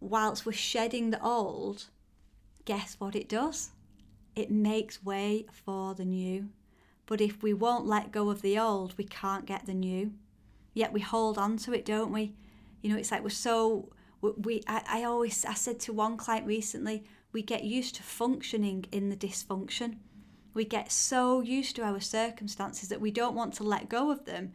whilst 0.00 0.46
we're 0.46 0.52
shedding 0.52 1.10
the 1.10 1.22
old, 1.22 1.84
guess 2.64 2.96
what 2.98 3.14
it 3.14 3.28
does? 3.28 3.70
It 4.34 4.50
makes 4.50 5.04
way 5.04 5.46
for 5.52 5.94
the 5.94 6.04
new. 6.04 6.48
But 7.06 7.20
if 7.20 7.42
we 7.42 7.52
won't 7.52 7.86
let 7.86 8.12
go 8.12 8.30
of 8.30 8.42
the 8.42 8.58
old, 8.58 8.94
we 8.96 9.04
can't 9.04 9.46
get 9.46 9.66
the 9.66 9.74
new. 9.74 10.12
Yet 10.72 10.92
we 10.92 11.00
hold 11.00 11.38
on 11.38 11.56
to 11.58 11.72
it, 11.72 11.84
don't 11.84 12.12
we? 12.12 12.34
You 12.82 12.90
know, 12.90 12.96
it's 12.96 13.10
like 13.10 13.22
we're 13.22 13.30
so 13.30 13.90
we. 14.20 14.62
I, 14.66 14.82
I 14.88 15.04
always 15.04 15.44
I 15.44 15.54
said 15.54 15.78
to 15.80 15.92
one 15.92 16.16
client 16.16 16.46
recently, 16.46 17.04
we 17.32 17.42
get 17.42 17.64
used 17.64 17.94
to 17.96 18.02
functioning 18.02 18.86
in 18.90 19.10
the 19.10 19.16
dysfunction. 19.16 19.98
We 20.54 20.64
get 20.64 20.90
so 20.90 21.40
used 21.40 21.76
to 21.76 21.82
our 21.82 22.00
circumstances 22.00 22.88
that 22.88 23.00
we 23.00 23.10
don't 23.10 23.34
want 23.34 23.54
to 23.54 23.64
let 23.64 23.88
go 23.88 24.10
of 24.10 24.24
them, 24.24 24.52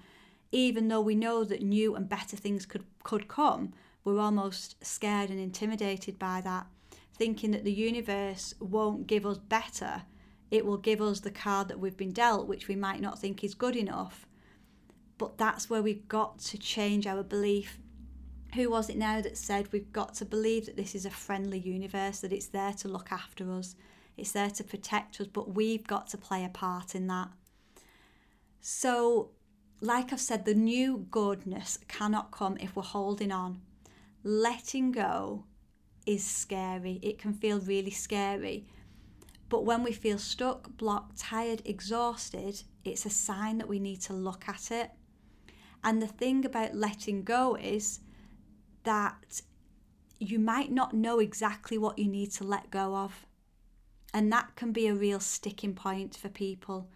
even 0.52 0.88
though 0.88 1.02
we 1.02 1.16
know 1.16 1.44
that 1.44 1.62
new 1.62 1.96
and 1.96 2.10
better 2.10 2.36
things 2.36 2.66
could 2.66 2.86
could 3.04 3.28
come 3.28 3.74
we're 4.04 4.20
almost 4.20 4.84
scared 4.86 5.30
and 5.30 5.40
intimidated 5.40 6.18
by 6.18 6.42
that, 6.42 6.68
thinking 7.14 7.52
that 7.52 7.64
the 7.64 7.74
universe 7.74 8.54
won't 8.60 9.08
give 9.08 9.26
us 9.26 9.38
better. 9.38 10.04
It 10.52 10.66
will 10.66 10.78
give 10.78 11.02
us 11.02 11.20
the 11.20 11.32
card 11.32 11.68
that 11.68 11.80
we've 11.80 11.98
been 11.98 12.14
dealt, 12.14 12.48
which 12.48 12.68
we 12.68 12.76
might 12.76 13.02
not 13.02 13.20
think 13.20 13.44
is 13.44 13.54
good 13.54 13.76
enough. 13.76 14.26
But 15.18 15.38
that's 15.38 15.70
where 15.70 15.84
we've 15.84 16.08
got 16.08 16.40
to 16.40 16.58
change 16.58 17.06
our 17.06 17.24
belief. 17.24 17.78
Who 18.56 18.72
was 18.72 18.90
it 18.90 18.98
now 18.98 19.22
that 19.22 19.38
said 19.38 19.72
we've 19.72 19.92
got 19.92 20.16
to 20.16 20.26
believe 20.26 20.66
that 20.66 20.78
this 20.78 20.96
is 20.96 21.06
a 21.06 21.12
friendly 21.12 21.60
universe, 21.60 22.22
that 22.22 22.34
it's 22.34 22.48
there 22.48 22.74
to 22.74 22.88
look 22.88 23.12
after 23.12 23.52
us, 23.52 23.76
it's 24.18 24.32
there 24.32 24.50
to 24.50 24.64
protect 24.64 25.22
us, 25.22 25.28
but 25.28 25.54
we've 25.54 25.86
got 25.86 26.08
to 26.08 26.18
play 26.18 26.44
a 26.44 26.50
part 26.50 26.96
in 26.96 27.08
that. 27.08 27.30
So, 28.62 29.32
like 29.82 30.12
I've 30.12 30.20
said, 30.20 30.46
the 30.46 30.54
new 30.54 31.08
goodness 31.10 31.80
cannot 31.88 32.32
come 32.32 32.58
if 32.60 32.76
we're 32.76 32.84
holding 32.84 33.32
on 33.32 33.62
letting 34.24 34.92
go 34.92 35.46
is 36.06 36.26
scary. 36.26 37.00
It 37.02 37.20
can 37.20 37.34
feel 37.34 37.60
really 37.60 37.92
scary. 37.92 38.68
But 39.48 39.66
when 39.66 39.84
we 39.84 39.92
feel 39.92 40.20
stuck, 40.20 40.78
blocked, 40.78 41.18
tired, 41.18 41.62
exhausted, 41.66 42.62
it's 42.84 43.06
a 43.06 43.10
sign 43.10 43.58
that 43.58 43.68
we 43.68 43.80
need 43.80 44.02
to 44.02 44.14
look 44.14 44.48
at 44.48 44.72
it. 44.72 44.92
And 45.84 46.02
the 46.02 46.08
thing 46.08 46.46
about 46.46 46.76
letting 46.76 47.24
go 47.24 47.56
is 47.56 48.02
that 48.84 49.42
you 50.20 50.38
might 50.40 50.72
not 50.72 50.94
know 50.94 51.20
exactly 51.20 51.78
what 51.78 51.98
you 51.98 52.08
need 52.08 52.32
to 52.34 52.44
let 52.44 52.70
go 52.70 52.96
of. 52.96 53.26
And 54.14 54.32
that 54.32 54.56
can 54.56 54.72
be 54.72 54.88
a 54.88 54.94
real 54.94 55.20
sticking 55.20 55.74
point 55.74 56.18
for 56.18 56.30
people. 56.30 56.90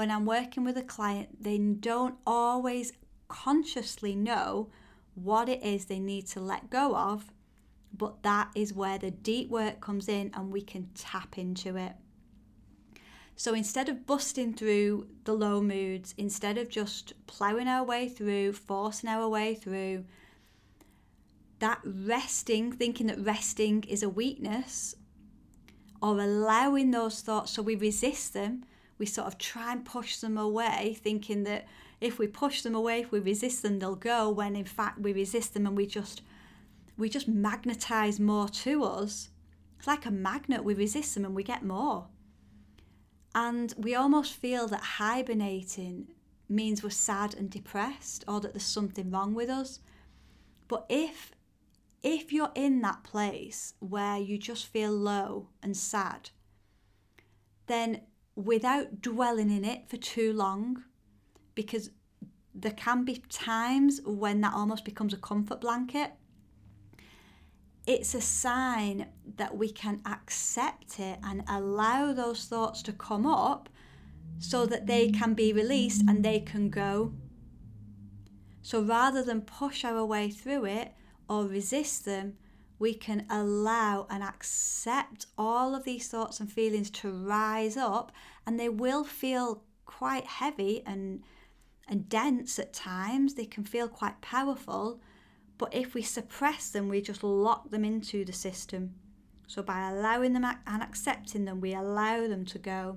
When 0.00 0.10
I'm 0.10 0.24
working 0.24 0.64
with 0.64 0.78
a 0.78 0.82
client, 0.82 1.42
they 1.42 1.58
don't 1.58 2.14
always 2.26 2.94
consciously 3.28 4.16
know 4.16 4.70
what 5.14 5.46
it 5.50 5.62
is 5.62 5.84
they 5.84 5.98
need 5.98 6.26
to 6.28 6.40
let 6.40 6.70
go 6.70 6.96
of, 6.96 7.30
but 7.92 8.22
that 8.22 8.48
is 8.54 8.72
where 8.72 8.96
the 8.96 9.10
deep 9.10 9.50
work 9.50 9.82
comes 9.82 10.08
in 10.08 10.30
and 10.32 10.50
we 10.50 10.62
can 10.62 10.88
tap 10.94 11.36
into 11.36 11.76
it. 11.76 11.92
So 13.36 13.52
instead 13.52 13.90
of 13.90 14.06
busting 14.06 14.54
through 14.54 15.06
the 15.24 15.34
low 15.34 15.60
moods, 15.60 16.14
instead 16.16 16.56
of 16.56 16.70
just 16.70 17.12
ploughing 17.26 17.68
our 17.68 17.84
way 17.84 18.08
through, 18.08 18.54
forcing 18.54 19.10
our 19.10 19.28
way 19.28 19.54
through, 19.54 20.06
that 21.58 21.80
resting, 21.84 22.72
thinking 22.72 23.08
that 23.08 23.20
resting 23.20 23.84
is 23.84 24.02
a 24.02 24.08
weakness, 24.08 24.94
or 26.00 26.18
allowing 26.18 26.90
those 26.90 27.20
thoughts 27.20 27.52
so 27.52 27.60
we 27.60 27.76
resist 27.76 28.32
them, 28.32 28.64
we 29.00 29.06
sort 29.06 29.26
of 29.26 29.38
try 29.38 29.72
and 29.72 29.84
push 29.84 30.18
them 30.18 30.36
away, 30.36 30.98
thinking 31.02 31.42
that 31.44 31.66
if 32.02 32.18
we 32.18 32.26
push 32.26 32.60
them 32.60 32.74
away, 32.74 33.00
if 33.00 33.10
we 33.10 33.18
resist 33.18 33.62
them, 33.62 33.78
they'll 33.78 33.96
go. 33.96 34.30
When 34.30 34.54
in 34.54 34.66
fact 34.66 35.00
we 35.00 35.14
resist 35.14 35.54
them 35.54 35.66
and 35.66 35.76
we 35.76 35.86
just 35.86 36.22
we 36.98 37.08
just 37.08 37.26
magnetize 37.26 38.20
more 38.20 38.48
to 38.48 38.84
us. 38.84 39.30
It's 39.78 39.86
like 39.86 40.04
a 40.04 40.10
magnet. 40.10 40.62
We 40.62 40.74
resist 40.74 41.14
them 41.14 41.24
and 41.24 41.34
we 41.34 41.42
get 41.42 41.64
more. 41.64 42.08
And 43.34 43.72
we 43.78 43.94
almost 43.94 44.34
feel 44.34 44.68
that 44.68 44.82
hibernating 44.82 46.08
means 46.46 46.82
we're 46.82 46.90
sad 46.90 47.34
and 47.34 47.48
depressed 47.48 48.22
or 48.28 48.38
that 48.40 48.52
there's 48.52 48.64
something 48.64 49.10
wrong 49.10 49.32
with 49.34 49.48
us. 49.48 49.80
But 50.68 50.84
if 50.90 51.32
if 52.02 52.32
you're 52.32 52.52
in 52.54 52.82
that 52.82 53.02
place 53.02 53.74
where 53.78 54.18
you 54.18 54.36
just 54.36 54.66
feel 54.66 54.92
low 54.92 55.48
and 55.62 55.74
sad, 55.74 56.30
then 57.66 58.02
without 58.44 59.00
dwelling 59.00 59.50
in 59.50 59.64
it 59.64 59.88
for 59.88 59.96
too 59.96 60.32
long, 60.32 60.84
because 61.54 61.90
there 62.54 62.72
can 62.72 63.04
be 63.04 63.22
times 63.28 64.00
when 64.04 64.40
that 64.40 64.54
almost 64.54 64.84
becomes 64.84 65.12
a 65.12 65.16
comfort 65.16 65.60
blanket. 65.60 66.12
it's 67.86 68.14
a 68.14 68.20
sign 68.20 69.06
that 69.36 69.56
we 69.56 69.70
can 69.70 70.00
accept 70.06 71.00
it 71.00 71.18
and 71.24 71.42
allow 71.48 72.12
those 72.12 72.44
thoughts 72.44 72.82
to 72.82 72.92
come 72.92 73.26
up 73.26 73.68
so 74.38 74.66
that 74.66 74.86
they 74.86 75.10
can 75.10 75.34
be 75.34 75.52
released 75.52 76.02
and 76.08 76.24
they 76.24 76.40
can 76.40 76.70
go. 76.70 77.12
So 78.62 78.82
rather 78.82 79.22
than 79.22 79.40
push 79.42 79.84
our 79.84 80.04
way 80.04 80.30
through 80.30 80.66
it 80.66 80.92
or 81.28 81.46
resist 81.46 82.04
them, 82.04 82.36
we 82.80 82.92
can 82.92 83.24
allow 83.30 84.08
and 84.10 84.24
accept 84.24 85.26
all 85.38 85.76
of 85.76 85.84
these 85.84 86.08
thoughts 86.08 86.40
and 86.40 86.50
feelings 86.50 86.90
to 86.90 87.12
rise 87.12 87.76
up 87.76 88.10
and 88.44 88.58
they 88.58 88.68
will 88.68 89.04
feel 89.04 89.62
quite 89.84 90.26
heavy 90.26 90.82
and 90.84 91.22
and 91.86 92.08
dense 92.08 92.58
at 92.58 92.72
times 92.72 93.34
they 93.34 93.44
can 93.44 93.64
feel 93.64 93.88
quite 93.88 94.20
powerful 94.20 95.00
but 95.60 95.74
if 95.74 95.92
we 95.92 96.00
suppress 96.00 96.70
them, 96.70 96.88
we 96.88 97.02
just 97.02 97.22
lock 97.22 97.68
them 97.68 97.84
into 97.84 98.24
the 98.24 98.32
system. 98.32 98.94
So 99.46 99.62
by 99.62 99.90
allowing 99.90 100.32
them 100.32 100.42
and 100.42 100.82
accepting 100.82 101.44
them, 101.44 101.60
we 101.60 101.74
allow 101.74 102.26
them 102.26 102.46
to 102.46 102.58
go. 102.58 102.96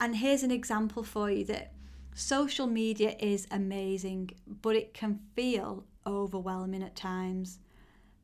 And 0.00 0.16
here's 0.16 0.42
an 0.44 0.50
example 0.50 1.02
for 1.02 1.30
you 1.30 1.44
that 1.44 1.74
social 2.14 2.66
media 2.66 3.16
is 3.20 3.46
amazing, 3.50 4.30
but 4.46 4.76
it 4.76 4.94
can 4.94 5.20
feel 5.36 5.84
overwhelming 6.06 6.82
at 6.82 6.96
times. 6.96 7.58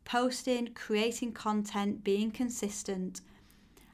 Posting, 0.09 0.73
creating 0.73 1.33
content, 1.33 2.03
being 2.03 2.31
consistent. 2.31 3.21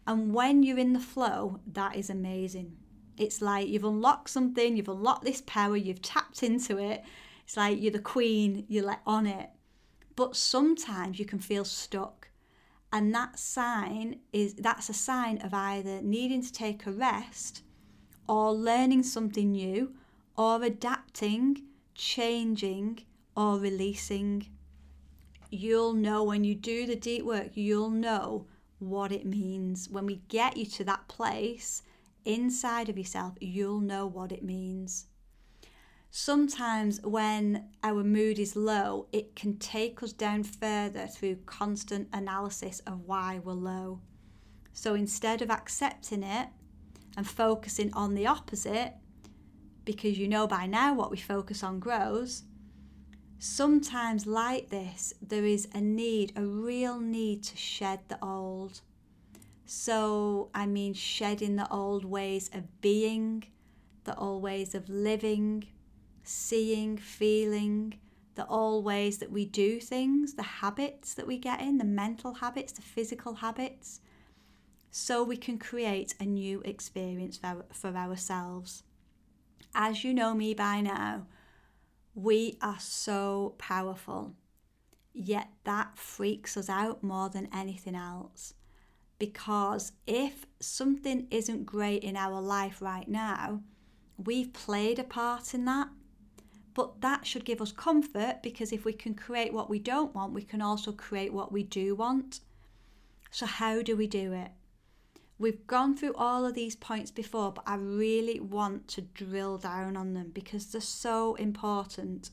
And 0.06 0.32
when 0.32 0.62
you're 0.62 0.78
in 0.78 0.92
the 0.92 1.00
flow, 1.00 1.58
that 1.66 1.96
is 1.96 2.08
amazing. 2.08 2.76
It's 3.18 3.42
like 3.42 3.66
you've 3.66 3.84
unlocked 3.84 4.30
something, 4.30 4.76
you've 4.76 4.88
unlocked 4.88 5.24
this 5.24 5.42
power, 5.44 5.76
you've 5.76 6.02
tapped 6.02 6.44
into 6.44 6.78
it, 6.78 7.02
it's 7.42 7.56
like 7.56 7.82
you're 7.82 7.90
the 7.90 7.98
queen, 7.98 8.64
you're 8.68 8.84
like 8.84 9.00
on 9.04 9.26
it. 9.26 9.50
But 10.14 10.36
sometimes 10.36 11.18
you 11.18 11.24
can 11.24 11.40
feel 11.40 11.64
stuck. 11.64 12.28
And 12.92 13.12
that 13.12 13.36
sign 13.36 14.20
is 14.32 14.54
that's 14.54 14.88
a 14.88 14.94
sign 14.94 15.38
of 15.38 15.52
either 15.52 16.00
needing 16.00 16.42
to 16.42 16.52
take 16.52 16.86
a 16.86 16.92
rest 16.92 17.62
or 18.28 18.52
learning 18.52 19.02
something 19.02 19.50
new 19.50 19.94
or 20.36 20.62
adapting, 20.62 21.62
changing, 21.94 23.00
or 23.36 23.58
releasing. 23.58 24.46
You'll 25.50 25.92
know 25.92 26.24
when 26.24 26.44
you 26.44 26.54
do 26.54 26.86
the 26.86 26.96
deep 26.96 27.24
work, 27.24 27.50
you'll 27.54 27.90
know 27.90 28.46
what 28.78 29.12
it 29.12 29.24
means. 29.24 29.88
When 29.88 30.06
we 30.06 30.22
get 30.28 30.56
you 30.56 30.66
to 30.66 30.84
that 30.84 31.08
place 31.08 31.82
inside 32.24 32.88
of 32.88 32.98
yourself, 32.98 33.34
you'll 33.40 33.80
know 33.80 34.06
what 34.06 34.32
it 34.32 34.42
means 34.42 35.06
sometimes 36.16 37.00
when 37.02 37.68
our 37.82 38.04
mood 38.04 38.38
is 38.38 38.54
low, 38.54 39.08
it 39.10 39.34
can 39.34 39.56
take 39.56 40.00
us 40.00 40.12
down 40.12 40.44
further 40.44 41.08
through 41.08 41.34
constant 41.44 42.08
analysis 42.12 42.78
of 42.86 43.00
why 43.00 43.40
we're 43.42 43.52
low. 43.52 44.00
So 44.72 44.94
instead 44.94 45.42
of 45.42 45.50
accepting 45.50 46.22
it 46.22 46.50
and 47.16 47.26
focusing 47.26 47.92
on 47.94 48.14
the 48.14 48.28
opposite, 48.28 48.92
because 49.84 50.16
you 50.16 50.28
know 50.28 50.46
by 50.46 50.66
now 50.66 50.94
what 50.94 51.10
we 51.10 51.16
focus 51.16 51.64
on 51.64 51.80
grows, 51.80 52.44
sometimes 53.44 54.26
like 54.26 54.70
this, 54.70 55.12
there 55.20 55.44
is 55.44 55.68
a 55.74 55.80
need, 55.80 56.32
a 56.34 56.42
real 56.42 56.98
need 56.98 57.42
to 57.42 57.56
shed 57.58 58.00
the 58.08 58.18
old. 58.24 58.80
So, 59.66 60.48
I 60.54 60.64
mean, 60.64 60.94
shedding 60.94 61.56
the 61.56 61.70
old 61.70 62.06
ways 62.06 62.50
of 62.54 62.80
being, 62.80 63.44
the 64.04 64.16
old 64.16 64.42
ways 64.42 64.74
of 64.74 64.88
living, 64.88 65.66
seeing, 66.22 66.96
feeling, 66.96 68.00
the 68.34 68.44
all 68.44 68.82
ways 68.82 69.18
that 69.18 69.30
we 69.30 69.44
do 69.44 69.78
things, 69.78 70.34
the 70.34 70.42
habits 70.42 71.12
that 71.12 71.26
we 71.26 71.36
get 71.36 71.60
in, 71.60 71.76
the 71.76 71.84
mental 71.84 72.34
habits, 72.34 72.72
the 72.72 72.82
physical 72.82 73.34
habits, 73.34 74.00
so 74.90 75.22
we 75.22 75.36
can 75.36 75.58
create 75.58 76.14
a 76.18 76.24
new 76.24 76.62
experience 76.64 77.36
for, 77.36 77.66
for 77.72 77.94
ourselves. 77.94 78.84
As 79.74 80.02
you 80.02 80.14
know 80.14 80.34
me 80.34 80.54
by 80.54 80.80
now, 80.80 81.26
we 82.14 82.58
are 82.60 82.78
so 82.78 83.54
powerful, 83.58 84.34
yet 85.12 85.48
that 85.64 85.98
freaks 85.98 86.56
us 86.56 86.68
out 86.68 87.02
more 87.02 87.28
than 87.28 87.48
anything 87.52 87.94
else. 87.94 88.54
Because 89.18 89.92
if 90.06 90.46
something 90.60 91.28
isn't 91.30 91.66
great 91.66 92.02
in 92.02 92.16
our 92.16 92.40
life 92.40 92.82
right 92.82 93.08
now, 93.08 93.62
we've 94.16 94.52
played 94.52 94.98
a 94.98 95.04
part 95.04 95.54
in 95.54 95.64
that 95.64 95.88
but 96.74 97.00
that 97.00 97.24
should 97.24 97.44
give 97.44 97.62
us 97.62 97.72
comfort 97.72 98.40
because 98.42 98.72
if 98.72 98.84
we 98.84 98.92
can 98.92 99.14
create 99.14 99.52
what 99.52 99.70
we 99.70 99.78
don't 99.78 100.14
want, 100.14 100.34
we 100.34 100.42
can 100.42 100.60
also 100.60 100.90
create 100.90 101.32
what 101.32 101.52
we 101.52 101.62
do 101.62 101.94
want. 101.94 102.40
So, 103.30 103.46
how 103.46 103.80
do 103.80 103.96
we 103.96 104.08
do 104.08 104.32
it? 104.32 104.50
We've 105.44 105.66
gone 105.66 105.94
through 105.94 106.14
all 106.14 106.46
of 106.46 106.54
these 106.54 106.74
points 106.74 107.10
before, 107.10 107.52
but 107.52 107.64
I 107.66 107.74
really 107.74 108.40
want 108.40 108.88
to 108.88 109.02
drill 109.02 109.58
down 109.58 109.94
on 109.94 110.14
them 110.14 110.30
because 110.32 110.72
they're 110.72 110.80
so 110.80 111.34
important. 111.34 112.30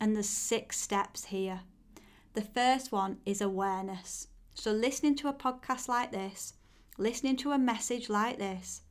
And 0.00 0.16
there's 0.16 0.28
six 0.28 0.76
steps 0.80 1.26
here. 1.26 1.60
The 2.34 2.42
first 2.42 2.90
one 2.90 3.18
is 3.24 3.40
awareness. 3.40 4.26
So, 4.54 4.72
listening 4.72 5.14
to 5.18 5.28
a 5.28 5.32
podcast 5.32 5.86
like 5.86 6.10
this, 6.10 6.54
listening 6.98 7.36
to 7.36 7.52
a 7.52 7.58
message 7.60 8.08
like 8.10 8.40
this, 8.40 8.82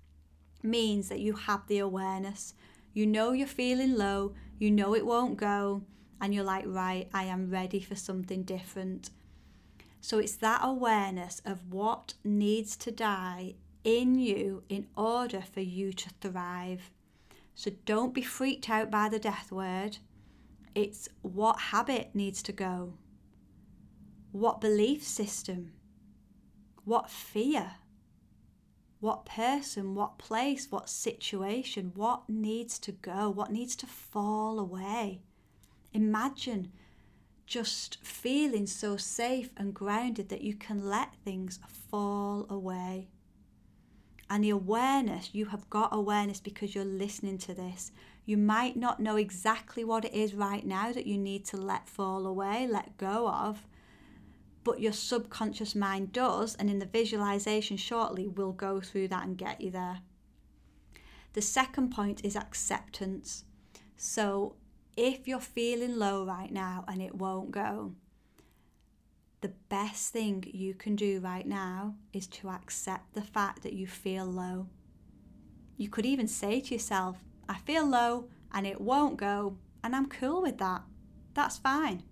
means 0.63 1.09
that 1.09 1.19
you 1.19 1.33
have 1.33 1.67
the 1.67 1.79
awareness. 1.79 2.53
You 2.93 3.05
know 3.05 3.33
you're 3.33 3.47
feeling 3.47 3.97
low, 3.97 4.33
you 4.59 4.71
know 4.71 4.95
it 4.95 5.05
won't 5.05 5.35
go, 5.35 5.81
and 6.21 6.33
you're 6.33 6.45
like, 6.45 6.63
right, 6.67 7.09
I 7.13 7.25
am 7.25 7.49
ready 7.49 7.81
for 7.81 7.95
something 7.95 8.43
different. 8.43 9.09
So 10.01 10.17
it's 10.17 10.35
that 10.37 10.61
awareness 10.63 11.41
of 11.45 11.71
what 11.71 12.15
needs 12.23 12.75
to 12.77 12.91
die 12.91 13.53
in 13.83 14.17
you 14.17 14.63
in 14.67 14.87
order 14.97 15.41
for 15.41 15.61
you 15.61 15.93
to 15.93 16.09
thrive. 16.19 16.91
So 17.53 17.71
don't 17.85 18.13
be 18.13 18.23
freaked 18.23 18.69
out 18.69 18.89
by 18.89 19.09
the 19.09 19.19
death 19.19 19.51
word. 19.51 19.99
It's 20.73 21.07
what 21.21 21.59
habit 21.59 22.11
needs 22.15 22.41
to 22.43 22.51
go, 22.51 22.93
what 24.31 24.59
belief 24.59 25.03
system, 25.03 25.73
what 26.83 27.09
fear, 27.09 27.73
what 29.01 29.25
person, 29.25 29.93
what 29.93 30.17
place, 30.17 30.67
what 30.71 30.89
situation, 30.89 31.91
what 31.95 32.27
needs 32.27 32.79
to 32.79 32.91
go, 32.91 33.29
what 33.29 33.51
needs 33.51 33.75
to 33.75 33.85
fall 33.85 34.59
away. 34.59 35.21
Imagine 35.93 36.71
just 37.51 37.97
feeling 38.01 38.65
so 38.65 38.95
safe 38.95 39.49
and 39.57 39.73
grounded 39.73 40.29
that 40.29 40.39
you 40.39 40.55
can 40.55 40.87
let 40.87 41.13
things 41.25 41.59
fall 41.67 42.45
away. 42.49 43.09
And 44.29 44.41
the 44.41 44.51
awareness, 44.51 45.31
you 45.33 45.47
have 45.47 45.69
got 45.69 45.89
awareness 45.91 46.39
because 46.39 46.73
you're 46.73 46.85
listening 46.85 47.37
to 47.39 47.53
this. 47.53 47.91
You 48.25 48.37
might 48.37 48.77
not 48.77 49.01
know 49.01 49.17
exactly 49.17 49.83
what 49.83 50.05
it 50.05 50.13
is 50.13 50.33
right 50.33 50.65
now 50.65 50.93
that 50.93 51.05
you 51.05 51.17
need 51.17 51.43
to 51.47 51.57
let 51.57 51.89
fall 51.89 52.25
away, 52.25 52.69
let 52.71 52.95
go 52.95 53.27
of, 53.27 53.67
but 54.63 54.79
your 54.79 54.93
subconscious 54.93 55.75
mind 55.75 56.13
does, 56.13 56.55
and 56.55 56.69
in 56.69 56.79
the 56.79 56.85
visualization 56.85 57.75
shortly, 57.75 58.29
we'll 58.29 58.53
go 58.53 58.79
through 58.79 59.09
that 59.09 59.25
and 59.25 59.37
get 59.37 59.59
you 59.59 59.71
there. 59.71 59.99
The 61.33 61.41
second 61.41 61.91
point 61.91 62.23
is 62.23 62.37
acceptance. 62.37 63.43
So, 63.97 64.55
if 65.01 65.27
you're 65.27 65.39
feeling 65.39 65.97
low 65.97 66.23
right 66.23 66.51
now 66.51 66.85
and 66.87 67.01
it 67.01 67.15
won't 67.15 67.49
go, 67.49 67.95
the 69.41 69.51
best 69.67 70.13
thing 70.13 70.43
you 70.53 70.75
can 70.75 70.95
do 70.95 71.19
right 71.19 71.47
now 71.47 71.95
is 72.13 72.27
to 72.27 72.49
accept 72.49 73.15
the 73.15 73.23
fact 73.23 73.63
that 73.63 73.73
you 73.73 73.87
feel 73.87 74.25
low. 74.25 74.67
You 75.75 75.89
could 75.89 76.05
even 76.05 76.27
say 76.27 76.61
to 76.61 76.75
yourself, 76.75 77.17
I 77.49 77.55
feel 77.55 77.83
low 77.87 78.29
and 78.53 78.67
it 78.67 78.79
won't 78.79 79.17
go, 79.17 79.57
and 79.83 79.95
I'm 79.95 80.05
cool 80.05 80.43
with 80.43 80.59
that. 80.59 80.83
That's 81.33 81.57
fine. 81.57 82.03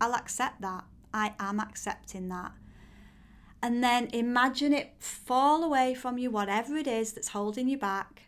I'll 0.00 0.14
accept 0.14 0.62
that. 0.62 0.84
I 1.12 1.34
am 1.38 1.60
accepting 1.60 2.30
that. 2.30 2.52
And 3.62 3.84
then 3.84 4.08
imagine 4.14 4.72
it 4.72 4.94
fall 4.98 5.62
away 5.62 5.92
from 5.92 6.16
you, 6.16 6.30
whatever 6.30 6.78
it 6.78 6.86
is 6.86 7.12
that's 7.12 7.28
holding 7.28 7.68
you 7.68 7.76
back. 7.76 8.22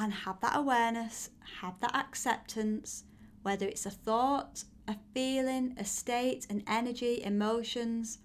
And 0.00 0.12
have 0.12 0.40
that 0.40 0.56
awareness, 0.56 1.30
have 1.60 1.80
that 1.80 1.94
acceptance, 1.94 3.02
whether 3.42 3.66
it's 3.66 3.84
a 3.84 3.90
thought, 3.90 4.62
a 4.86 4.94
feeling, 5.12 5.74
a 5.76 5.84
state, 5.84 6.46
an 6.48 6.62
energy, 6.68 7.20
emotions. 7.22 8.20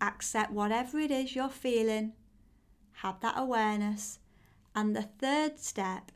Accept 0.00 0.52
whatever 0.52 1.00
it 1.00 1.10
is 1.10 1.34
you're 1.34 1.48
feeling, 1.48 2.12
have 3.02 3.18
that 3.20 3.34
awareness. 3.36 4.20
And 4.76 4.94
the 4.94 5.08
third 5.18 5.58
step 5.58 6.12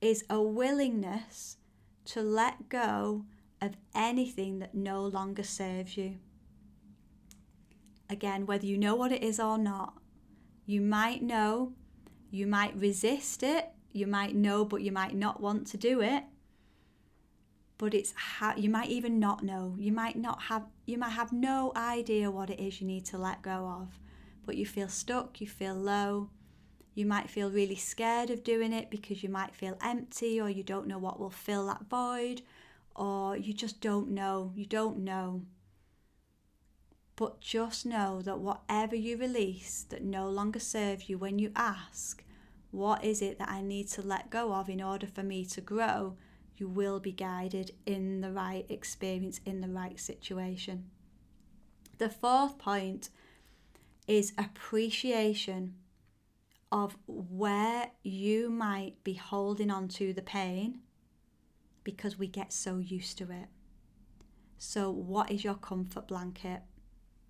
is 0.00 0.24
a 0.28 0.42
willingness 0.42 1.58
to 2.06 2.22
let 2.22 2.68
go 2.68 3.26
of 3.62 3.76
anything 3.94 4.58
that 4.58 4.74
no 4.74 5.04
longer 5.04 5.44
serves 5.44 5.96
you. 5.96 6.16
Again, 8.08 8.46
whether 8.46 8.66
you 8.66 8.76
know 8.76 8.96
what 8.96 9.12
it 9.12 9.22
is 9.22 9.38
or 9.38 9.58
not, 9.58 9.94
you 10.66 10.80
might 10.80 11.22
know, 11.22 11.74
you 12.32 12.48
might 12.48 12.74
resist 12.76 13.44
it, 13.44 13.70
you 13.92 14.06
might 14.06 14.34
know, 14.34 14.64
but 14.64 14.82
you 14.82 14.92
might 14.92 15.14
not 15.14 15.40
want 15.40 15.66
to 15.68 15.76
do 15.76 16.00
it. 16.00 16.24
but 17.78 17.94
it's 17.94 18.12
how 18.14 18.54
you 18.56 18.68
might 18.68 18.90
even 18.90 19.18
not 19.18 19.42
know. 19.42 19.74
You 19.78 19.92
might 19.92 20.16
not 20.16 20.42
have 20.42 20.64
you 20.86 20.98
might 20.98 21.10
have 21.10 21.32
no 21.32 21.72
idea 21.74 22.30
what 22.30 22.50
it 22.50 22.60
is 22.60 22.80
you 22.80 22.86
need 22.86 23.04
to 23.06 23.18
let 23.18 23.42
go 23.42 23.66
of, 23.80 23.98
but 24.44 24.56
you 24.56 24.66
feel 24.66 24.88
stuck, 24.88 25.40
you 25.40 25.46
feel 25.46 25.74
low. 25.74 26.28
You 26.94 27.06
might 27.06 27.30
feel 27.30 27.50
really 27.50 27.76
scared 27.76 28.30
of 28.30 28.44
doing 28.44 28.72
it 28.72 28.90
because 28.90 29.22
you 29.22 29.28
might 29.28 29.54
feel 29.54 29.78
empty 29.82 30.40
or 30.40 30.50
you 30.50 30.62
don't 30.62 30.86
know 30.88 30.98
what 30.98 31.18
will 31.20 31.30
fill 31.30 31.66
that 31.68 31.84
void 31.88 32.42
or 32.94 33.36
you 33.36 33.54
just 33.54 33.80
don't 33.80 34.10
know. 34.10 34.52
You 34.54 34.66
don't 34.66 34.98
know. 34.98 35.42
But 37.16 37.40
just 37.40 37.86
know 37.86 38.20
that 38.22 38.40
whatever 38.40 38.96
you 38.96 39.16
release 39.16 39.84
that 39.90 40.02
no 40.02 40.28
longer 40.28 40.58
serves 40.58 41.08
you 41.08 41.18
when 41.18 41.38
you 41.38 41.52
ask, 41.54 42.24
what 42.70 43.04
is 43.04 43.20
it 43.20 43.38
that 43.38 43.48
I 43.48 43.62
need 43.62 43.88
to 43.88 44.02
let 44.02 44.30
go 44.30 44.52
of 44.54 44.68
in 44.68 44.80
order 44.80 45.06
for 45.06 45.22
me 45.22 45.44
to 45.46 45.60
grow? 45.60 46.16
You 46.56 46.68
will 46.68 47.00
be 47.00 47.12
guided 47.12 47.72
in 47.86 48.20
the 48.20 48.30
right 48.30 48.66
experience, 48.68 49.40
in 49.44 49.60
the 49.60 49.68
right 49.68 49.98
situation. 49.98 50.90
The 51.98 52.08
fourth 52.08 52.58
point 52.58 53.10
is 54.06 54.32
appreciation 54.38 55.74
of 56.70 56.96
where 57.06 57.90
you 58.02 58.50
might 58.50 59.02
be 59.02 59.14
holding 59.14 59.70
on 59.70 59.88
to 59.88 60.12
the 60.12 60.22
pain 60.22 60.80
because 61.82 62.18
we 62.18 62.28
get 62.28 62.52
so 62.52 62.78
used 62.78 63.18
to 63.18 63.24
it. 63.24 63.48
So, 64.58 64.90
what 64.90 65.30
is 65.30 65.42
your 65.42 65.54
comfort 65.54 66.06
blanket? 66.06 66.60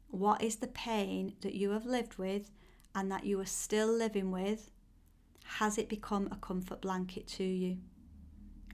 What 0.08 0.42
is 0.42 0.56
the 0.56 0.66
pain 0.66 1.34
that 1.40 1.54
you 1.54 1.70
have 1.70 1.86
lived 1.86 2.18
with 2.18 2.50
and 2.94 3.10
that 3.10 3.24
you 3.24 3.40
are 3.40 3.46
still 3.46 3.90
living 3.90 4.30
with 4.30 4.70
has 5.58 5.76
it 5.78 5.88
become 5.88 6.28
a 6.30 6.36
comfort 6.36 6.80
blanket 6.80 7.26
to 7.26 7.44
you? 7.44 7.78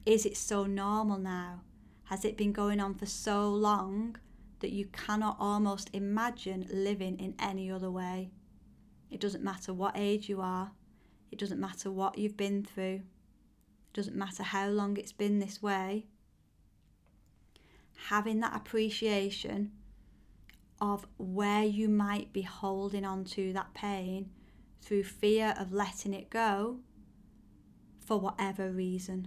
Is 0.04 0.26
it 0.26 0.36
so 0.36 0.64
normal 0.64 1.18
now? 1.18 1.62
Has 2.04 2.24
it 2.24 2.36
been 2.36 2.52
going 2.52 2.80
on 2.80 2.94
for 2.94 3.06
so 3.06 3.48
long 3.48 4.16
that 4.60 4.72
you 4.72 4.86
cannot 4.86 5.36
almost 5.40 5.88
imagine 5.94 6.66
living 6.70 7.18
in 7.18 7.34
any 7.38 7.70
other 7.70 7.90
way? 7.90 8.30
It 9.10 9.20
doesn't 9.20 9.42
matter 9.42 9.72
what 9.72 9.96
age 9.96 10.28
you 10.28 10.40
are, 10.42 10.72
it 11.32 11.38
doesn't 11.38 11.58
matter 11.58 11.90
what 11.90 12.18
you've 12.18 12.36
been 12.36 12.62
through, 12.62 13.02
it 13.02 13.92
doesn't 13.94 14.14
matter 14.14 14.42
how 14.42 14.68
long 14.68 14.96
it's 14.98 15.12
been 15.12 15.38
this 15.38 15.62
way. 15.62 16.06
Having 18.08 18.40
that 18.40 18.54
appreciation 18.54 19.72
of 20.80 21.06
where 21.16 21.64
you 21.64 21.88
might 21.88 22.34
be 22.34 22.42
holding 22.42 23.04
on 23.04 23.24
to 23.24 23.54
that 23.54 23.72
pain 23.72 24.30
through 24.87 25.03
fear 25.03 25.53
of 25.59 25.72
letting 25.72 26.14
it 26.14 26.31
go 26.31 26.79
for 27.99 28.20
whatever 28.20 28.70
reason. 28.70 29.27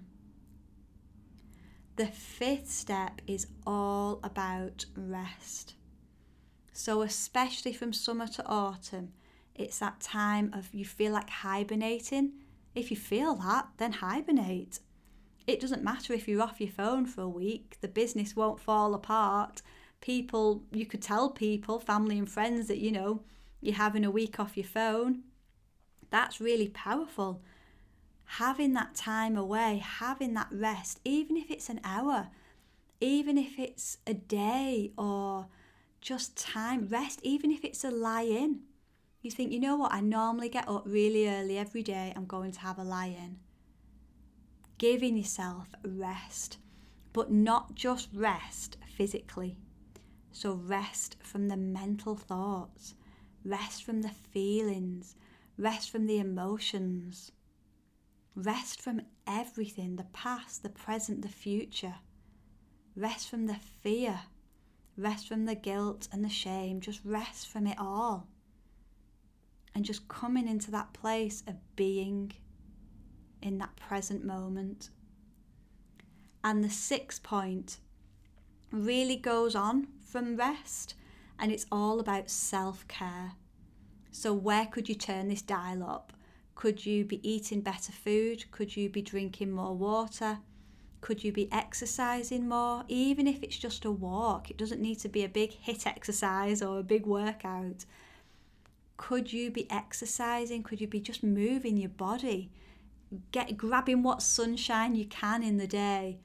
The 1.97 2.07
fifth 2.07 2.71
step 2.71 3.21
is 3.27 3.47
all 3.67 4.21
about 4.23 4.85
rest. 4.95 5.75
So, 6.71 7.01
especially 7.01 7.73
from 7.73 7.91
summer 7.91 8.25
to 8.27 8.45
autumn, 8.45 9.11
it's 9.53 9.79
that 9.79 9.99
time 9.99 10.53
of 10.53 10.73
you 10.73 10.85
feel 10.85 11.11
like 11.11 11.29
hibernating. 11.29 12.31
If 12.73 12.89
you 12.89 12.95
feel 12.95 13.35
that, 13.35 13.67
then 13.75 13.91
hibernate. 13.91 14.79
It 15.45 15.59
doesn't 15.59 15.83
matter 15.83 16.13
if 16.13 16.25
you're 16.25 16.41
off 16.41 16.61
your 16.61 16.69
phone 16.69 17.05
for 17.05 17.23
a 17.23 17.27
week, 17.27 17.75
the 17.81 17.89
business 17.89 18.33
won't 18.33 18.61
fall 18.61 18.93
apart. 18.93 19.61
People, 19.99 20.63
you 20.71 20.85
could 20.85 21.01
tell 21.01 21.29
people, 21.31 21.79
family 21.79 22.17
and 22.17 22.29
friends, 22.29 22.69
that 22.69 22.77
you 22.77 22.93
know 22.93 23.23
you're 23.59 23.75
having 23.75 24.05
a 24.05 24.11
week 24.11 24.39
off 24.39 24.55
your 24.55 24.65
phone. 24.65 25.23
That's 26.09 26.41
really 26.41 26.69
powerful. 26.69 27.41
Having 28.25 28.73
that 28.73 28.95
time 28.95 29.37
away, 29.37 29.81
having 29.83 30.33
that 30.35 30.49
rest, 30.51 30.99
even 31.03 31.37
if 31.37 31.49
it's 31.49 31.69
an 31.69 31.79
hour, 31.83 32.29
even 33.01 33.37
if 33.37 33.57
it's 33.57 33.97
a 34.05 34.13
day 34.13 34.91
or 34.97 35.47
just 36.01 36.37
time, 36.37 36.87
rest, 36.87 37.19
even 37.23 37.51
if 37.51 37.63
it's 37.63 37.83
a 37.83 37.91
lie 37.91 38.23
in. 38.23 38.61
You 39.21 39.31
think, 39.31 39.51
you 39.51 39.59
know 39.59 39.75
what, 39.75 39.93
I 39.93 39.99
normally 39.99 40.49
get 40.49 40.67
up 40.67 40.83
really 40.85 41.27
early 41.27 41.57
every 41.57 41.83
day, 41.83 42.13
I'm 42.15 42.25
going 42.25 42.51
to 42.53 42.59
have 42.61 42.77
a 42.77 42.83
lie 42.83 43.07
in. 43.07 43.37
Giving 44.77 45.17
yourself 45.17 45.67
rest, 45.83 46.57
but 47.11 47.31
not 47.31 47.75
just 47.75 48.07
rest 48.13 48.77
physically. 48.95 49.57
So, 50.31 50.53
rest 50.53 51.17
from 51.21 51.49
the 51.49 51.57
mental 51.57 52.15
thoughts, 52.15 52.95
rest 53.43 53.83
from 53.83 54.03
the 54.03 54.09
feelings, 54.09 55.15
Rest 55.59 55.91
from 55.91 56.07
the 56.07 56.19
emotions. 56.19 57.33
Rest 58.33 58.81
from 58.81 59.01
everything 59.27 59.97
the 59.97 60.05
past, 60.13 60.63
the 60.63 60.69
present, 60.69 61.21
the 61.21 61.27
future. 61.27 61.95
Rest 62.95 63.29
from 63.29 63.47
the 63.47 63.57
fear. 63.83 64.21
Rest 64.95 65.27
from 65.27 65.43
the 65.43 65.55
guilt 65.55 66.07
and 66.13 66.23
the 66.23 66.29
shame. 66.29 66.79
Just 66.79 67.01
rest 67.03 67.49
from 67.49 67.67
it 67.67 67.77
all. 67.77 68.29
And 69.75 69.83
just 69.83 70.07
coming 70.07 70.47
into 70.47 70.71
that 70.71 70.93
place 70.93 71.43
of 71.45 71.55
being 71.75 72.31
in 73.41 73.57
that 73.57 73.75
present 73.75 74.23
moment. 74.23 74.89
And 76.41 76.63
the 76.63 76.69
sixth 76.69 77.21
point 77.21 77.79
really 78.71 79.17
goes 79.17 79.55
on 79.55 79.87
from 79.99 80.37
rest, 80.37 80.95
and 81.37 81.51
it's 81.51 81.65
all 81.69 81.99
about 81.99 82.29
self 82.29 82.87
care. 82.87 83.33
So, 84.11 84.33
where 84.33 84.65
could 84.65 84.89
you 84.89 84.95
turn 84.95 85.27
this 85.27 85.41
dial 85.41 85.83
up? 85.83 86.13
Could 86.55 86.85
you 86.85 87.05
be 87.05 87.27
eating 87.27 87.61
better 87.61 87.91
food? 87.91 88.49
Could 88.51 88.75
you 88.75 88.89
be 88.89 89.01
drinking 89.01 89.51
more 89.51 89.75
water? 89.75 90.39
Could 91.01 91.23
you 91.23 91.31
be 91.31 91.49
exercising 91.51 92.49
more? 92.49 92.83
Even 92.87 93.27
if 93.27 93.41
it's 93.43 93.57
just 93.57 93.85
a 93.85 93.91
walk, 93.91 94.49
it 94.49 94.57
doesn't 94.57 94.81
need 94.81 94.99
to 94.99 95.09
be 95.09 95.23
a 95.23 95.29
big 95.29 95.51
HIIT 95.65 95.87
exercise 95.87 96.61
or 96.61 96.79
a 96.79 96.83
big 96.83 97.05
workout. 97.05 97.85
Could 98.97 99.31
you 99.31 99.49
be 99.49 99.71
exercising? 99.71 100.63
Could 100.63 100.81
you 100.81 100.87
be 100.87 100.99
just 100.99 101.23
moving 101.23 101.77
your 101.77 101.89
body? 101.89 102.51
Get 103.31 103.57
grabbing 103.57 104.03
what 104.03 104.21
sunshine 104.21 104.95
you 104.95 105.05
can 105.05 105.41
in 105.41 105.57
the 105.57 105.67
day 105.67 106.19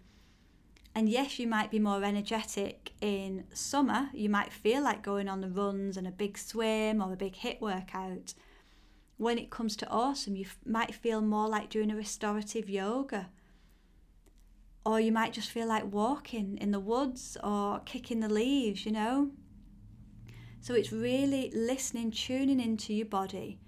and 0.95 1.09
yes, 1.09 1.39
you 1.41 1.49
might 1.49 1.73
be 1.73 1.81
more 1.81 2.05
energetic 2.05 2.93
in 3.01 3.45
summer. 3.53 4.11
You 4.13 4.29
might 4.29 4.53
feel 4.53 4.83
like 4.83 5.03
going 5.03 5.29
on 5.29 5.41
the 5.41 5.49
runs 5.49 5.97
and 5.97 6.07
a 6.07 6.13
big 6.13 6.39
swim 6.39 7.03
or 7.03 7.13
a 7.13 7.17
big 7.17 7.35
HIIT 7.35 7.61
workout. 7.61 8.35
When 9.17 9.37
it 9.37 9.51
comes 9.51 9.75
to 9.77 9.89
autumn, 9.89 10.37
you 10.37 10.45
f- 10.45 10.59
might 10.65 10.95
feel 10.95 11.21
more 11.21 11.49
like 11.49 11.69
doing 11.69 11.91
a 11.91 11.97
restorative 11.97 12.71
yoga. 12.71 13.31
Or 14.87 15.01
you 15.01 15.11
might 15.11 15.33
just 15.33 15.51
feel 15.51 15.67
like 15.67 15.93
walking 15.93 16.59
in 16.59 16.71
the 16.71 16.81
woods 16.81 17.37
or 17.43 17.81
kicking 17.81 18.21
the 18.21 18.29
leaves, 18.29 18.87
you 18.87 18.93
know? 18.93 19.31
So 20.61 20.75
it's 20.75 20.93
really 20.93 21.51
listening, 21.55 22.13
tuning 22.13 22.61
into 22.61 22.95
your 22.95 23.07
body 23.07 23.59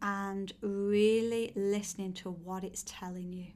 and 0.00 0.52
really 0.62 1.52
listening 1.54 2.14
to 2.14 2.30
what 2.30 2.64
it's 2.64 2.82
telling 2.86 3.32
you. 3.32 3.48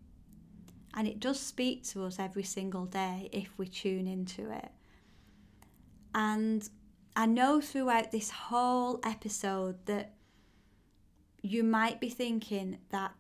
And 0.97 1.07
it 1.07 1.21
does 1.21 1.39
speak 1.39 1.85
to 1.89 2.05
us 2.05 2.19
every 2.19 2.43
single 2.43 2.87
day 2.87 3.29
if 3.31 3.51
we 3.59 3.69
tune 3.69 4.07
into 4.07 4.51
it. 4.51 4.71
And 6.15 6.69
I 7.15 7.27
know 7.27 7.61
throughout 7.61 8.11
this 8.11 8.31
whole 8.31 8.99
episode 9.05 9.85
that 9.85 10.15
you 11.43 11.63
might 11.63 12.01
be 12.01 12.09
thinking 12.09 12.79
that 12.91 13.13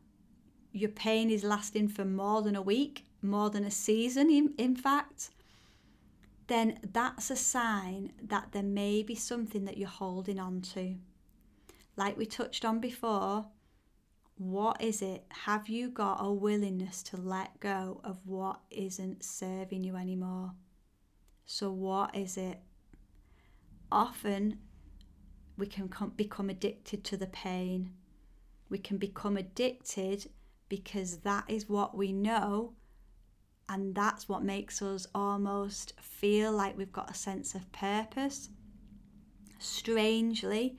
your 0.72 0.90
pain 0.90 1.30
is 1.30 1.44
lasting 1.44 1.88
for 1.88 2.04
more 2.06 2.40
than 2.42 2.56
a 2.56 2.62
week, 2.62 3.04
more 3.22 3.50
than 3.50 3.64
a 3.64 3.70
season, 3.70 4.30
in, 4.30 4.54
in 4.56 4.74
fact, 4.74 5.30
then 6.46 6.78
that's 6.92 7.30
a 7.30 7.36
sign 7.36 8.12
that 8.22 8.48
there 8.52 8.62
may 8.62 9.02
be 9.02 9.14
something 9.14 9.64
that 9.66 9.76
you're 9.76 9.88
holding 9.88 10.38
on 10.38 10.60
to. 10.60 10.96
Like 11.96 12.16
we 12.16 12.26
touched 12.26 12.64
on 12.64 12.78
before, 12.78 13.46
what 14.38 14.82
is 14.82 15.00
it? 15.00 15.24
Have 15.30 15.68
you 15.68 15.88
got 15.88 16.18
a 16.20 16.30
willingness 16.30 17.02
to 17.04 17.16
let 17.16 17.58
go 17.58 18.00
of 18.04 18.18
what 18.24 18.60
isn't 18.70 19.24
serving 19.24 19.82
you 19.82 19.96
anymore? 19.96 20.52
So, 21.46 21.70
what 21.70 22.14
is 22.14 22.36
it? 22.36 22.60
Often 23.90 24.58
we 25.56 25.66
can 25.66 25.88
com- 25.88 26.12
become 26.16 26.50
addicted 26.50 27.02
to 27.04 27.16
the 27.16 27.28
pain. 27.28 27.92
We 28.68 28.78
can 28.78 28.98
become 28.98 29.36
addicted 29.36 30.28
because 30.68 31.18
that 31.18 31.44
is 31.48 31.68
what 31.68 31.96
we 31.96 32.12
know, 32.12 32.74
and 33.68 33.94
that's 33.94 34.28
what 34.28 34.42
makes 34.42 34.82
us 34.82 35.06
almost 35.14 35.94
feel 36.00 36.52
like 36.52 36.76
we've 36.76 36.92
got 36.92 37.10
a 37.10 37.14
sense 37.14 37.54
of 37.54 37.70
purpose. 37.72 38.50
Strangely, 39.58 40.78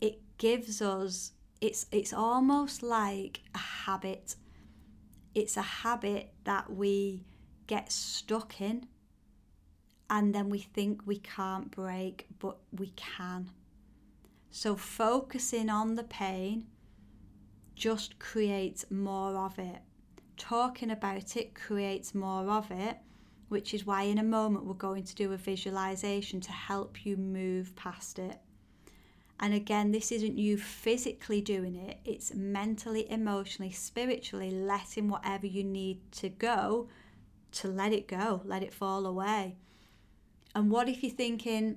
it 0.00 0.20
gives 0.38 0.80
us 0.80 1.32
it's 1.60 1.86
it's 1.90 2.12
almost 2.12 2.82
like 2.82 3.40
a 3.54 3.58
habit. 3.58 4.36
It's 5.34 5.56
a 5.56 5.62
habit 5.62 6.32
that 6.44 6.70
we 6.72 7.24
get 7.66 7.90
stuck 7.92 8.60
in 8.60 8.86
and 10.08 10.34
then 10.34 10.48
we 10.48 10.58
think 10.60 11.02
we 11.04 11.18
can't 11.18 11.70
break, 11.70 12.26
but 12.38 12.58
we 12.72 12.92
can. 12.96 13.50
So 14.50 14.76
focusing 14.76 15.68
on 15.68 15.96
the 15.96 16.04
pain 16.04 16.66
just 17.74 18.18
creates 18.18 18.90
more 18.90 19.36
of 19.36 19.58
it. 19.58 19.80
Talking 20.36 20.90
about 20.90 21.36
it 21.36 21.54
creates 21.54 22.14
more 22.14 22.48
of 22.48 22.70
it, 22.70 22.98
which 23.48 23.74
is 23.74 23.84
why 23.84 24.02
in 24.02 24.18
a 24.18 24.22
moment 24.22 24.64
we're 24.64 24.74
going 24.74 25.04
to 25.04 25.14
do 25.14 25.32
a 25.32 25.36
visualization 25.36 26.40
to 26.40 26.52
help 26.52 27.04
you 27.04 27.16
move 27.16 27.74
past 27.76 28.18
it. 28.18 28.38
And 29.38 29.52
again, 29.52 29.92
this 29.92 30.10
isn't 30.12 30.38
you 30.38 30.56
physically 30.56 31.42
doing 31.42 31.76
it, 31.76 31.98
it's 32.04 32.34
mentally, 32.34 33.10
emotionally, 33.10 33.70
spiritually 33.70 34.50
letting 34.50 35.08
whatever 35.08 35.46
you 35.46 35.62
need 35.62 36.00
to 36.12 36.30
go 36.30 36.88
to 37.52 37.68
let 37.68 37.92
it 37.92 38.08
go, 38.08 38.40
let 38.44 38.62
it 38.62 38.72
fall 38.72 39.04
away. 39.04 39.56
And 40.54 40.70
what 40.70 40.88
if 40.88 41.02
you're 41.02 41.12
thinking, 41.12 41.76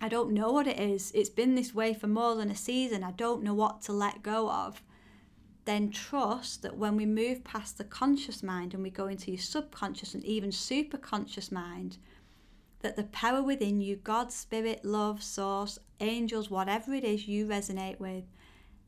I 0.00 0.08
don't 0.08 0.32
know 0.32 0.52
what 0.52 0.66
it 0.66 0.78
is, 0.78 1.10
it's 1.14 1.30
been 1.30 1.54
this 1.54 1.74
way 1.74 1.94
for 1.94 2.06
more 2.06 2.34
than 2.34 2.50
a 2.50 2.56
season, 2.56 3.02
I 3.02 3.12
don't 3.12 3.42
know 3.42 3.54
what 3.54 3.80
to 3.82 3.92
let 3.92 4.22
go 4.22 4.50
of? 4.50 4.82
Then 5.64 5.90
trust 5.90 6.62
that 6.62 6.76
when 6.76 6.96
we 6.96 7.06
move 7.06 7.44
past 7.44 7.78
the 7.78 7.84
conscious 7.84 8.42
mind 8.42 8.74
and 8.74 8.82
we 8.82 8.90
go 8.90 9.06
into 9.06 9.30
your 9.30 9.40
subconscious 9.40 10.14
and 10.14 10.24
even 10.24 10.50
superconscious 10.50 11.50
mind, 11.50 11.96
that 12.80 12.96
the 12.96 13.04
power 13.04 13.42
within 13.42 13.80
you, 13.80 13.96
God, 13.96 14.32
Spirit, 14.32 14.84
love, 14.84 15.22
source, 15.22 15.78
angels, 16.00 16.50
whatever 16.50 16.94
it 16.94 17.04
is 17.04 17.26
you 17.26 17.46
resonate 17.46 17.98
with, 17.98 18.24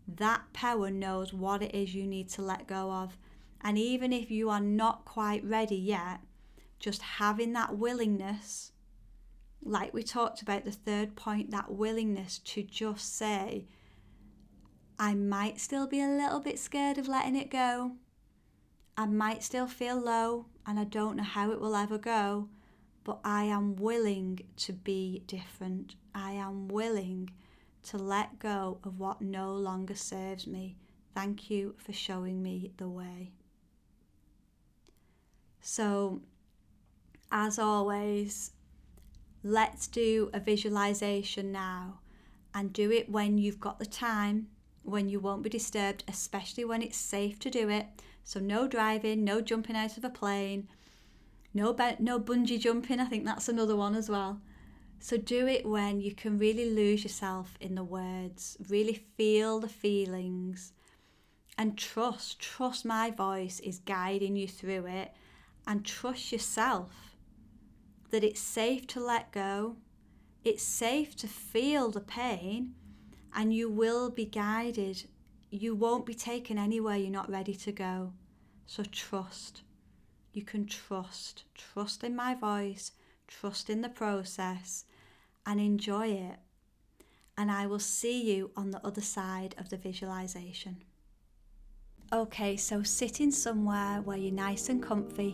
that 0.07 0.53
power 0.53 0.91
knows 0.91 1.33
what 1.33 1.63
it 1.63 1.75
is 1.75 1.95
you 1.95 2.07
need 2.07 2.29
to 2.31 2.43
let 2.43 2.67
go 2.67 2.91
of. 2.93 3.19
And 3.61 3.79
even 3.79 4.13
if 4.13 4.31
you 4.31 4.49
are 4.49 4.61
not 4.61 5.05
quite 5.05 5.45
ready 5.45 5.77
yet, 5.77 6.21
just 6.79 7.03
having 7.03 7.53
that 7.53 7.77
willingness, 7.77 8.73
like 9.63 9.93
we 9.93 10.03
talked 10.03 10.41
about 10.41 10.65
the 10.65 10.73
third 10.73 11.17
point, 11.17 11.51
that 11.51 11.73
willingness 11.73 12.39
to 12.39 12.63
just 12.63 13.17
say, 13.17 13.67
I 14.99 15.15
might 15.15 15.61
still 15.61 15.87
be 15.87 16.01
a 16.01 16.09
little 16.09 16.41
bit 16.41 16.59
scared 16.59 16.97
of 16.97 17.09
letting 17.09 17.37
it 17.37 17.51
go. 17.51 17.93
I 18.97 19.07
might 19.07 19.43
still 19.43 19.67
feel 19.67 19.99
low 19.99 20.47
and 20.67 20.79
I 20.79 20.85
don't 20.85 21.17
know 21.17 21.23
how 21.23 21.51
it 21.51 21.61
will 21.61 21.75
ever 21.75 21.99
go 21.99 22.49
but 23.05 23.21
I 23.25 23.45
am 23.45 23.77
willing 23.77 24.41
to 24.59 24.73
be 24.73 25.23
different. 25.27 25.95
I 26.15 26.33
am 26.33 26.69
willing 26.69 27.31
to 27.85 27.97
let 27.97 28.39
go 28.39 28.79
of 28.85 28.99
what 28.99 29.23
no 29.23 29.55
longer 29.55 29.95
serves 29.95 30.47
me. 30.47 30.77
Thank 31.15 31.51
you 31.51 31.75
for 31.79 31.93
showing 31.93 32.43
me 32.43 32.73
the 32.77 32.89
way. 32.89 33.33
So, 35.61 36.21
as 37.33 37.59
always, 37.59 38.53
let's 39.43 39.87
do 39.87 40.31
a 40.33 40.41
visualization 40.41 41.53
now 41.53 42.01
and 42.55 42.73
do 42.73 42.91
it 42.91 43.11
when 43.11 43.39
you've 43.39 43.61
got 43.61 43.79
the 43.79 43.87
time, 43.87 44.49
when 44.83 45.09
you 45.09 45.21
won't 45.21 45.43
be 45.43 45.51
disturbed, 45.51 46.05
especially 46.09 46.65
when 46.65 46.83
it's 46.83 46.97
safe 46.97 47.39
to 47.41 47.51
do 47.51 47.69
it. 47.69 47.87
So, 48.25 48.41
no 48.41 48.69
driving, 48.69 49.25
no 49.25 49.41
jumping 49.41 49.77
out 49.77 49.97
of 49.97 50.05
a 50.05 50.11
plane 50.11 50.69
no, 51.53 51.77
no 51.99 52.21
bungee 52.21 52.61
jumping, 52.61 53.01
I 53.01 53.07
think 53.07 53.25
that's 53.25 53.49
another 53.49 53.77
one 53.77 53.95
as 53.95 54.09
well. 54.09 54.41
So 55.01 55.17
do 55.17 55.47
it 55.47 55.67
when 55.67 56.01
you 56.01 56.15
can 56.15 56.39
really 56.39 56.71
lose 56.71 57.03
yourself 57.03 57.57
in 57.61 57.75
the 57.75 57.85
words, 57.85 58.57
really 58.69 59.03
feel 59.17 59.59
the 59.59 59.69
feelings, 59.69 60.73
and 61.57 61.77
trust. 61.77 62.39
Trust 62.39 62.85
my 62.85 63.11
voice 63.11 63.61
is 63.61 63.79
guiding 63.79 64.37
you 64.37 64.47
through 64.47 64.87
it, 64.87 65.13
and 65.67 65.85
trust 65.85 66.33
yourself 66.33 67.17
that 68.11 68.25
it's 68.25 68.41
safe 68.41 68.87
to 68.89 69.01
let 69.01 69.33
go, 69.33 69.77
it's 70.45 70.63
safe 70.63 71.17
to 71.17 71.27
feel 71.29 71.91
the 71.91 72.01
pain, 72.01 72.75
and 73.35 73.55
you 73.55 73.71
will 73.71 74.11
be 74.11 74.25
guided. 74.25 75.05
You 75.51 75.75
won't 75.75 76.07
be 76.07 76.15
taken 76.15 76.59
anywhere 76.59 76.97
you're 76.97 77.11
not 77.11 77.31
ready 77.31 77.55
to 77.55 77.73
go. 77.73 78.13
So 78.67 78.85
trust 78.85 79.63
you 80.33 80.43
can 80.43 80.67
trust. 80.67 81.45
Trust 81.55 82.05
in 82.05 82.15
my 82.15 82.35
voice, 82.35 82.93
trust 83.27 83.71
in 83.71 83.81
the 83.81 83.89
process, 83.89 84.85
and 85.47 85.61
enjoy 85.61 86.09
it. 86.09 86.39
And 87.37 87.51
I 87.51 87.67
will 87.67 87.79
see 87.79 88.35
you 88.35 88.51
on 88.57 88.71
the 88.71 88.85
other 88.87 89.01
side 89.01 89.55
of 89.59 89.71
the 89.71 89.77
visualization. 89.77 90.83
Okay, 92.13 92.57
so 92.57 92.83
sitting 92.83 93.31
somewhere 93.31 94.03
where 94.03 94.17
you're 94.17 94.33
nice 94.33 94.69
and 94.69 94.83
comfy, 94.83 95.33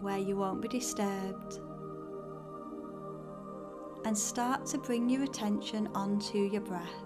where 0.00 0.18
you 0.18 0.36
won't 0.36 0.62
be 0.62 0.68
disturbed, 0.68 1.58
and 4.04 4.16
start 4.16 4.66
to 4.66 4.78
bring 4.78 5.08
your 5.08 5.24
attention 5.24 5.88
onto 5.94 6.38
your 6.38 6.60
breath. 6.60 7.04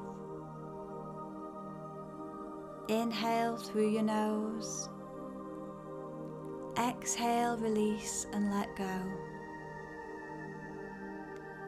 Inhale 2.88 3.56
through 3.56 3.90
your 3.90 4.04
nose 4.04 4.88
Exhale, 6.78 7.56
release, 7.56 8.26
and 8.32 8.50
let 8.50 8.74
go. 8.76 9.00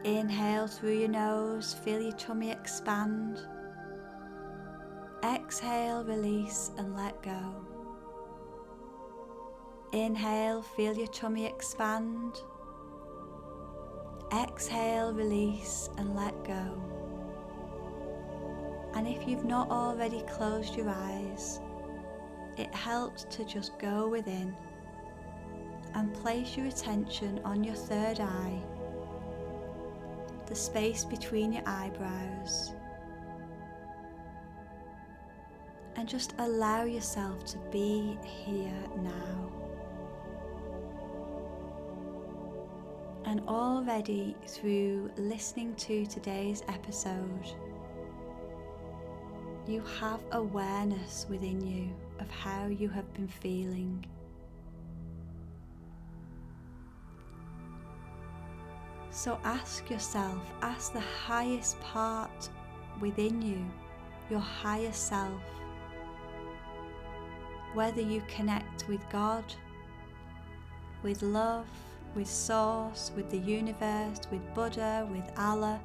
Inhale 0.03 0.67
through 0.67 0.99
your 0.99 1.09
nose, 1.09 1.73
feel 1.73 1.99
your 1.99 2.11
tummy 2.13 2.51
expand. 2.51 3.39
Exhale, 5.23 6.03
release, 6.03 6.71
and 6.77 6.95
let 6.95 7.21
go. 7.23 7.65
Inhale, 9.91 10.61
feel 10.61 10.95
your 10.95 11.07
tummy 11.07 11.47
expand. 11.47 12.35
Exhale, 14.31 15.11
release, 15.11 15.89
and 15.97 16.15
let 16.15 16.43
go. 16.45 16.81
And 18.93 19.07
if 19.07 19.27
you've 19.27 19.45
not 19.45 19.71
already 19.71 20.23
closed 20.29 20.75
your 20.75 20.89
eyes, 20.89 21.59
it 22.57 22.73
helps 22.75 23.23
to 23.31 23.43
just 23.43 23.77
go 23.79 24.07
within 24.07 24.55
and 25.95 26.13
place 26.13 26.55
your 26.57 26.67
attention 26.67 27.39
on 27.43 27.63
your 27.63 27.75
third 27.75 28.19
eye, 28.19 28.61
the 30.47 30.55
space 30.55 31.03
between 31.03 31.51
your 31.53 31.63
eyebrows, 31.65 32.73
and 35.95 36.07
just 36.07 36.33
allow 36.39 36.83
yourself 36.83 37.45
to 37.45 37.57
be 37.71 38.17
here 38.23 38.83
now. 39.01 39.51
And 43.25 43.41
already 43.47 44.35
through 44.47 45.11
listening 45.17 45.75
to 45.75 46.05
today's 46.05 46.63
episode, 46.67 47.53
you 49.67 49.81
have 49.99 50.21
awareness 50.31 51.27
within 51.29 51.61
you 51.61 51.89
of 52.19 52.29
how 52.31 52.67
you 52.67 52.89
have 52.89 53.13
been 53.13 53.27
feeling. 53.27 54.03
So 59.19 59.37
ask 59.43 59.89
yourself, 59.89 60.41
ask 60.61 60.93
the 60.93 61.01
highest 61.01 61.77
part 61.81 62.49
within 63.01 63.41
you, 63.41 63.65
your 64.29 64.39
higher 64.39 64.93
self, 64.93 65.41
whether 67.73 67.99
you 68.01 68.23
connect 68.29 68.87
with 68.87 69.01
God, 69.09 69.43
with 71.03 71.21
love, 71.21 71.65
with 72.15 72.29
Source, 72.29 73.11
with 73.13 73.29
the 73.29 73.39
universe, 73.39 74.21
with 74.31 74.53
Buddha, 74.55 75.05
with 75.11 75.29
Allah, 75.37 75.81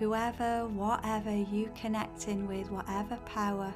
whoever, 0.00 0.66
whatever 0.66 1.30
you 1.32 1.70
connect 1.76 2.26
in 2.26 2.48
with, 2.48 2.72
whatever 2.72 3.18
power 3.18 3.72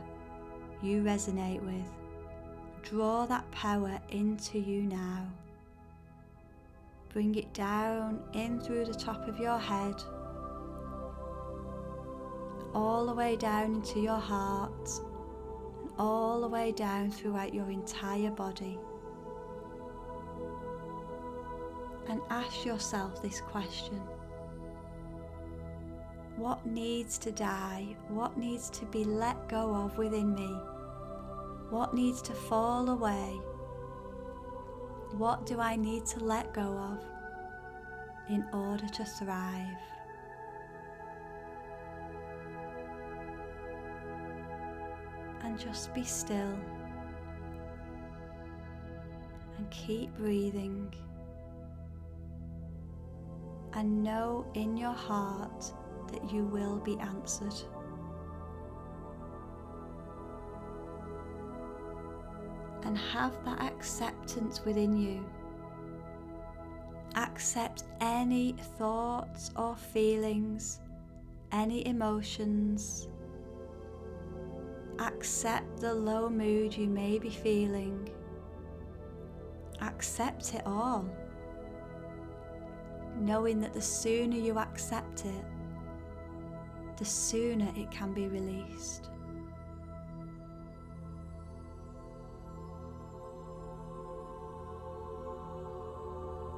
you 0.83 1.05
resonate 1.05 1.63
with, 1.63 1.89
draw 2.83 3.27
that 3.27 3.49
power 3.53 4.01
into 4.09 4.59
you 4.59 4.83
now. 4.83 5.25
Bring 7.15 7.37
it 7.37 7.55
down 7.55 8.19
in 8.33 8.59
through 8.59 8.87
the 8.87 8.93
top 8.93 9.29
of 9.29 9.39
your 9.39 9.57
head, 9.57 10.03
all 12.75 13.07
the 13.07 13.15
way 13.15 13.37
down 13.37 13.77
into 13.77 14.01
your 14.01 14.19
heart, 14.19 14.91
and 15.81 15.91
all 15.97 16.41
the 16.41 16.49
way 16.49 16.73
down 16.73 17.13
throughout 17.13 17.55
your 17.55 17.71
entire 17.71 18.33
body. 18.33 18.81
And 22.09 22.21
ask 22.31 22.65
yourself 22.65 23.23
this 23.23 23.41
question 23.43 24.01
What 26.35 26.67
needs 26.67 27.17
to 27.19 27.31
die? 27.31 27.95
What 28.09 28.37
needs 28.37 28.71
to 28.71 28.87
be 28.87 29.05
let 29.05 29.49
go 29.49 29.73
of 29.73 29.97
within 29.97 30.35
me? 30.35 30.53
What 31.71 31.95
needs 31.95 32.21
to 32.23 32.33
fall 32.33 32.91
away? 32.91 33.41
What 35.19 35.47
do 35.47 35.61
I 35.61 35.77
need 35.77 36.07
to 36.07 36.25
let 36.25 36.53
go 36.53 36.63
of 36.63 36.99
in 38.29 38.45
order 38.53 38.89
to 38.89 39.05
thrive? 39.05 39.79
And 45.43 45.57
just 45.57 45.95
be 45.95 46.03
still 46.03 46.59
and 49.57 49.71
keep 49.71 50.13
breathing. 50.17 50.93
And 53.75 54.03
know 54.03 54.45
in 54.55 54.77
your 54.77 54.95
heart 54.95 55.73
that 56.11 56.33
you 56.33 56.45
will 56.47 56.81
be 56.81 56.99
answered. 56.99 57.55
And 62.95 63.03
have 63.13 63.33
that 63.45 63.61
acceptance 63.61 64.65
within 64.65 64.97
you 64.97 65.25
Accept 67.17 67.85
any 68.01 68.57
thoughts 68.77 69.53
or 69.57 69.77
feelings, 69.77 70.81
any 71.53 71.87
emotions. 71.87 73.09
Accept 74.99 75.81
the 75.81 75.95
low 75.95 76.29
mood 76.29 76.77
you 76.77 76.89
may 76.89 77.21
be 77.21 77.31
feeling. 77.31 78.09
Accept 79.81 80.55
it 80.55 80.63
all. 80.67 81.09
Knowing 83.21 83.61
that 83.61 83.73
the 83.73 83.83
sooner 83.83 84.37
you 84.37 84.59
accept 84.59 85.25
it, 85.25 85.45
the 86.97 87.05
sooner 87.05 87.71
it 87.77 87.93
can 87.93 88.13
be 88.13 88.27
released. 88.27 89.11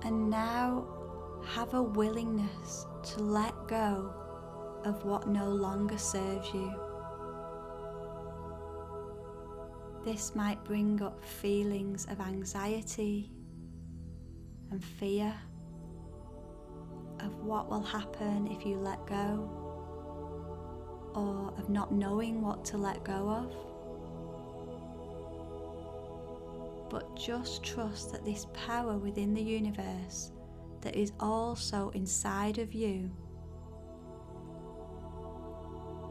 And 0.07 0.31
now 0.31 0.87
have 1.47 1.75
a 1.75 1.83
willingness 1.83 2.87
to 3.03 3.21
let 3.25 3.53
go 3.66 4.14
of 4.85 5.05
what 5.05 5.27
no 5.27 5.49
longer 5.49 5.99
serves 5.99 6.49
you. 6.55 6.73
This 10.05 10.37
might 10.37 10.62
bring 10.62 11.03
up 11.03 11.25
feelings 11.25 12.07
of 12.09 12.21
anxiety 12.21 13.33
and 14.71 14.85
fear 14.85 15.35
of 17.19 17.35
what 17.40 17.69
will 17.69 17.83
happen 17.83 18.47
if 18.47 18.64
you 18.64 18.77
let 18.77 19.05
go, 19.09 19.51
or 21.16 21.53
of 21.59 21.69
not 21.69 21.90
knowing 21.90 22.42
what 22.42 22.64
to 22.66 22.77
let 22.77 23.03
go 23.03 23.29
of. 23.29 23.65
But 26.88 27.16
just 27.16 27.62
trust 27.62 28.12
that 28.12 28.25
this 28.25 28.46
power 28.53 28.96
within 28.96 29.35
the 29.35 29.42
universe 29.42 30.31
that 30.81 30.94
is 30.94 31.12
also 31.18 31.90
inside 31.90 32.59
of 32.59 32.72
you 32.72 33.11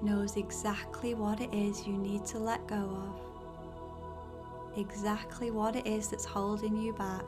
knows 0.03 0.37
exactly 0.37 1.13
what 1.13 1.39
it 1.39 1.53
is 1.53 1.87
you 1.87 1.97
need 1.97 2.25
to 2.25 2.37
let 2.37 2.67
go 2.67 2.75
of, 2.75 4.77
exactly 4.77 5.51
what 5.51 5.75
it 5.75 5.87
is 5.87 6.09
that's 6.09 6.25
holding 6.25 6.77
you 6.77 6.93
back. 6.93 7.23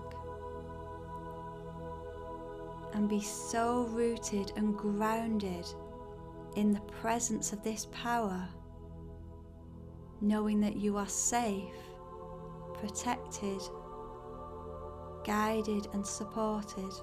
And 2.94 3.08
be 3.08 3.22
so 3.22 3.88
rooted 3.92 4.52
and 4.56 4.78
grounded 4.78 5.66
in 6.56 6.72
the 6.72 6.82
presence 6.82 7.54
of 7.54 7.64
this 7.64 7.88
power, 7.92 8.48
knowing 10.22 10.60
that 10.62 10.76
you 10.76 10.98
are 10.98 11.08
safe 11.08 11.76
protected, 12.80 13.62
guided, 15.24 15.88
and 15.94 16.06
supported. 16.06 16.94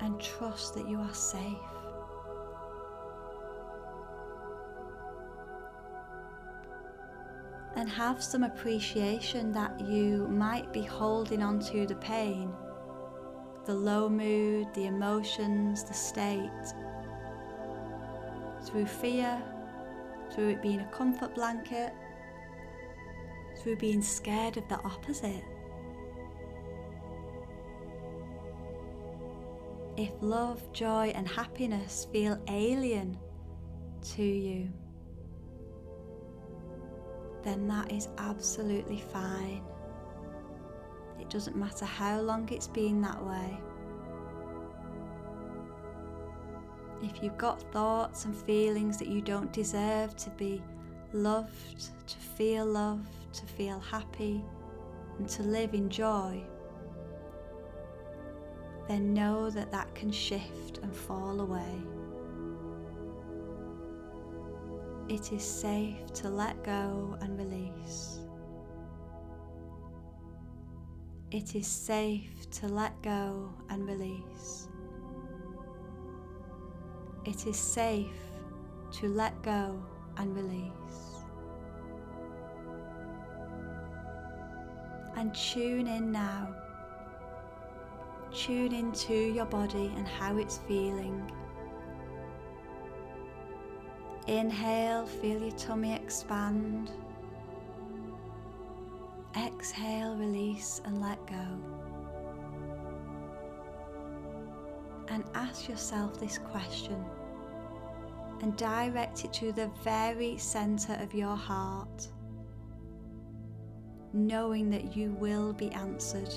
And 0.00 0.20
trust 0.20 0.74
that 0.74 0.88
you 0.88 0.98
are 0.98 1.14
safe. 1.14 1.40
And 7.76 7.88
have 7.88 8.22
some 8.22 8.44
appreciation 8.44 9.52
that 9.52 9.80
you 9.80 10.28
might 10.28 10.72
be 10.72 10.82
holding 10.82 11.42
on 11.42 11.58
to 11.70 11.86
the 11.86 11.96
pain, 11.96 12.52
the 13.64 13.74
low 13.74 14.08
mood, 14.08 14.68
the 14.74 14.86
emotions, 14.86 15.84
the 15.84 15.94
state, 15.94 16.50
through 18.64 18.86
fear, 18.86 19.42
through 20.32 20.50
it 20.50 20.62
being 20.62 20.80
a 20.80 20.86
comfort 20.86 21.34
blanket, 21.34 21.92
through 23.64 23.76
being 23.76 24.02
scared 24.02 24.58
of 24.58 24.68
the 24.68 24.78
opposite. 24.80 25.42
If 29.96 30.12
love, 30.20 30.60
joy, 30.74 31.12
and 31.14 31.26
happiness 31.26 32.06
feel 32.12 32.38
alien 32.48 33.16
to 34.16 34.22
you, 34.22 34.68
then 37.42 37.66
that 37.68 37.90
is 37.90 38.08
absolutely 38.18 39.00
fine. 39.00 39.62
It 41.18 41.30
doesn't 41.30 41.56
matter 41.56 41.86
how 41.86 42.20
long 42.20 42.48
it's 42.50 42.68
been 42.68 43.00
that 43.00 43.24
way. 43.24 43.58
If 47.02 47.22
you've 47.22 47.38
got 47.38 47.62
thoughts 47.72 48.26
and 48.26 48.36
feelings 48.36 48.98
that 48.98 49.08
you 49.08 49.22
don't 49.22 49.52
deserve 49.52 50.16
to 50.16 50.30
be 50.30 50.62
loved, 51.14 51.90
to 52.08 52.16
feel 52.16 52.66
loved, 52.66 53.32
to 53.32 53.46
feel 53.46 53.80
happy, 53.80 54.44
and 55.18 55.28
to 55.28 55.42
live 55.42 55.72
in 55.72 55.88
joy, 55.88 56.42
then 58.88 59.14
know 59.14 59.48
that 59.48 59.70
that 59.70 59.94
can 59.94 60.10
shift 60.10 60.78
and 60.82 60.94
fall 60.94 61.40
away. 61.40 61.82
It 65.08 65.32
is 65.32 65.42
safe 65.42 66.12
to 66.14 66.28
let 66.28 66.62
go 66.64 67.16
and 67.20 67.38
release. 67.38 68.18
It 71.30 71.54
is 71.54 71.66
safe 71.66 72.48
to 72.52 72.68
let 72.68 73.00
go 73.02 73.52
and 73.68 73.86
release. 73.86 74.68
It 77.24 77.46
is 77.46 77.56
safe 77.56 78.14
to 78.92 79.08
let 79.08 79.42
go 79.42 79.82
and 80.16 80.34
release. 80.34 81.03
And 85.16 85.34
tune 85.34 85.86
in 85.86 86.10
now. 86.10 86.48
Tune 88.32 88.74
into 88.74 89.14
your 89.14 89.46
body 89.46 89.92
and 89.96 90.06
how 90.08 90.36
it's 90.38 90.58
feeling. 90.66 91.30
Inhale, 94.26 95.06
feel 95.06 95.40
your 95.40 95.56
tummy 95.56 95.94
expand. 95.94 96.90
Exhale, 99.36 100.16
release 100.16 100.80
and 100.84 101.00
let 101.00 101.24
go. 101.26 101.46
And 105.08 105.24
ask 105.34 105.68
yourself 105.68 106.18
this 106.18 106.38
question 106.38 107.04
and 108.42 108.56
direct 108.56 109.24
it 109.24 109.32
to 109.34 109.52
the 109.52 109.70
very 109.82 110.36
center 110.38 110.94
of 111.00 111.14
your 111.14 111.36
heart 111.36 112.08
knowing 114.14 114.70
that 114.70 114.96
you 114.96 115.12
will 115.18 115.52
be 115.52 115.70
answered. 115.72 116.32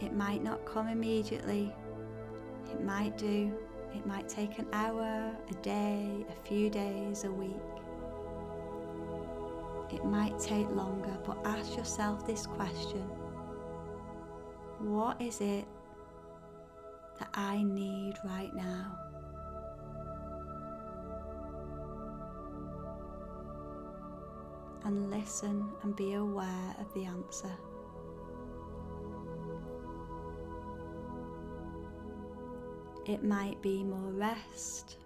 It 0.00 0.12
might 0.12 0.42
not 0.42 0.64
come 0.66 0.88
immediately, 0.88 1.72
it 2.70 2.84
might 2.84 3.16
do, 3.16 3.52
it 3.94 4.04
might 4.04 4.28
take 4.28 4.58
an 4.58 4.66
hour, 4.72 5.30
a 5.48 5.54
day, 5.62 6.26
a 6.28 6.48
few 6.48 6.68
days, 6.68 7.22
a 7.22 7.30
week. 7.30 7.54
It 9.92 10.04
might 10.04 10.36
take 10.40 10.68
longer, 10.70 11.16
but 11.24 11.38
ask 11.44 11.76
yourself 11.76 12.26
this 12.26 12.46
question 12.46 13.02
What 14.80 15.22
is 15.22 15.40
it 15.40 15.66
that 17.20 17.28
I 17.34 17.62
need 17.62 18.14
right 18.24 18.52
now? 18.54 19.03
And 24.84 25.10
listen 25.10 25.70
and 25.82 25.96
be 25.96 26.14
aware 26.14 26.76
of 26.78 26.92
the 26.94 27.04
answer. 27.04 27.50
It 33.06 33.22
might 33.22 33.60
be 33.60 33.82
more 33.82 34.12
rest. 34.12 34.98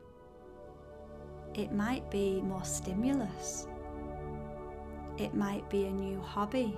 It 1.54 1.72
might 1.72 2.08
be 2.10 2.40
more 2.40 2.64
stimulus. 2.64 3.66
It 5.16 5.34
might 5.34 5.68
be 5.68 5.86
a 5.86 5.90
new 5.90 6.20
hobby. 6.20 6.76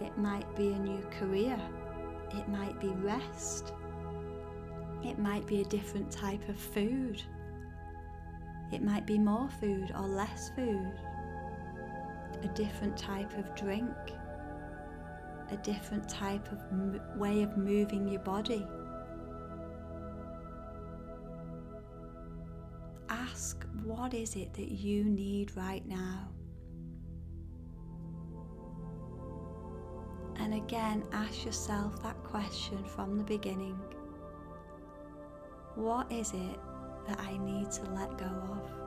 It 0.00 0.16
might 0.18 0.56
be 0.56 0.72
a 0.72 0.78
new 0.78 1.00
career. 1.18 1.60
It 2.32 2.48
might 2.48 2.80
be 2.80 2.88
rest. 2.88 3.72
It 5.04 5.18
might 5.18 5.46
be 5.46 5.60
a 5.60 5.64
different 5.64 6.10
type 6.10 6.48
of 6.48 6.56
food. 6.56 7.22
It 8.72 8.82
might 8.82 9.06
be 9.06 9.18
more 9.18 9.48
food 9.60 9.92
or 9.94 10.08
less 10.08 10.50
food 10.56 10.94
a 12.44 12.48
different 12.48 12.96
type 12.96 13.36
of 13.38 13.54
drink, 13.54 13.90
a 15.50 15.56
different 15.58 16.08
type 16.08 16.50
of 16.52 16.58
m- 16.70 17.00
way 17.16 17.42
of 17.42 17.56
moving 17.56 18.06
your 18.06 18.20
body. 18.20 18.66
Ask 23.08 23.66
what 23.82 24.14
is 24.14 24.36
it 24.36 24.52
that 24.54 24.70
you 24.70 25.04
need 25.04 25.56
right 25.56 25.86
now? 25.86 26.28
And 30.36 30.54
again, 30.54 31.04
ask 31.12 31.44
yourself 31.44 32.02
that 32.02 32.22
question 32.22 32.84
from 32.84 33.16
the 33.16 33.24
beginning 33.24 33.78
What 35.74 36.10
is 36.12 36.32
it 36.32 36.58
that 37.06 37.18
I 37.20 37.36
need 37.38 37.70
to 37.72 37.82
let 37.90 38.16
go 38.18 38.26
of? 38.26 38.83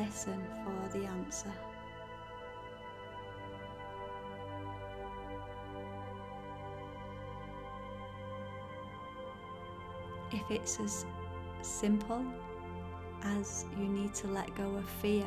Listen 0.00 0.42
for 0.64 0.98
the 0.98 1.04
answer. 1.04 1.52
If 10.32 10.50
it's 10.50 10.80
as 10.80 11.04
simple 11.60 12.24
as 13.22 13.66
you 13.78 13.86
need 13.86 14.14
to 14.14 14.28
let 14.28 14.54
go 14.54 14.76
of 14.76 14.88
fear, 15.02 15.26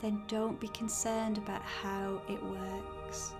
then 0.00 0.22
don't 0.26 0.58
be 0.58 0.68
concerned 0.68 1.38
about 1.38 1.62
how 1.62 2.20
it 2.28 2.42
works. 2.42 3.34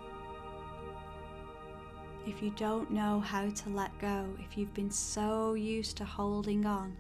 If 2.25 2.41
you 2.41 2.51
don't 2.51 2.93
know 2.93 3.19
how 3.19 3.49
to 3.49 3.69
let 3.71 3.99
go, 3.99 4.27
if 4.39 4.57
you've 4.57 4.75
been 4.75 4.93
so 4.93 5.55
used 5.55 5.97
to 5.97 6.05
holding 6.05 6.65
on, 6.67 6.97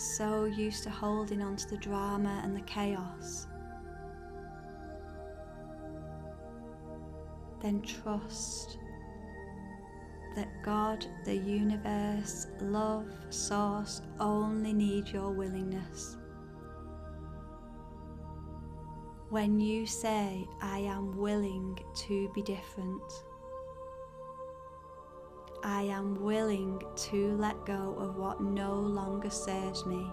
so 0.00 0.46
used 0.46 0.82
to 0.84 0.90
holding 0.90 1.42
on 1.42 1.56
to 1.56 1.68
the 1.68 1.76
drama 1.76 2.40
and 2.42 2.56
the 2.56 2.62
chaos, 2.62 3.46
then 7.60 7.82
trust 7.82 8.78
that 10.36 10.48
God, 10.62 11.04
the 11.24 11.36
universe, 11.36 12.46
love, 12.60 13.12
source 13.28 14.00
only 14.18 14.72
need 14.72 15.08
your 15.08 15.30
willingness. 15.30 16.16
When 19.28 19.60
you 19.60 19.86
say, 19.86 20.46
I 20.62 20.78
am 20.78 21.16
willing 21.16 21.78
to 22.06 22.30
be 22.34 22.42
different, 22.42 23.02
I 25.62 25.82
am 25.82 26.14
willing 26.22 26.82
to 26.96 27.36
let 27.36 27.66
go 27.66 27.94
of 27.98 28.16
what 28.16 28.40
no 28.40 28.74
longer 28.74 29.28
serves 29.28 29.84
me. 29.84 30.10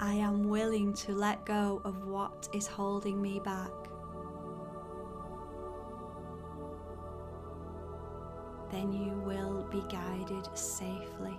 I 0.00 0.14
am 0.14 0.48
willing 0.48 0.92
to 0.94 1.12
let 1.14 1.46
go 1.46 1.80
of 1.84 2.06
what 2.06 2.48
is 2.52 2.66
holding 2.66 3.22
me 3.22 3.40
back. 3.40 3.70
Then 8.70 8.92
you 8.92 9.12
will 9.24 9.66
be 9.70 9.82
guided 9.88 10.48
safely. 10.58 11.38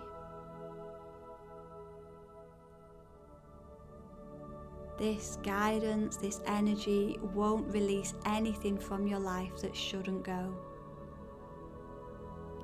This 4.98 5.38
guidance, 5.44 6.16
this 6.16 6.40
energy 6.46 7.20
won't 7.34 7.72
release 7.74 8.14
anything 8.26 8.78
from 8.78 9.08
your 9.08 9.20
life 9.20 9.58
that 9.62 9.76
shouldn't 9.76 10.24
go. 10.24 10.56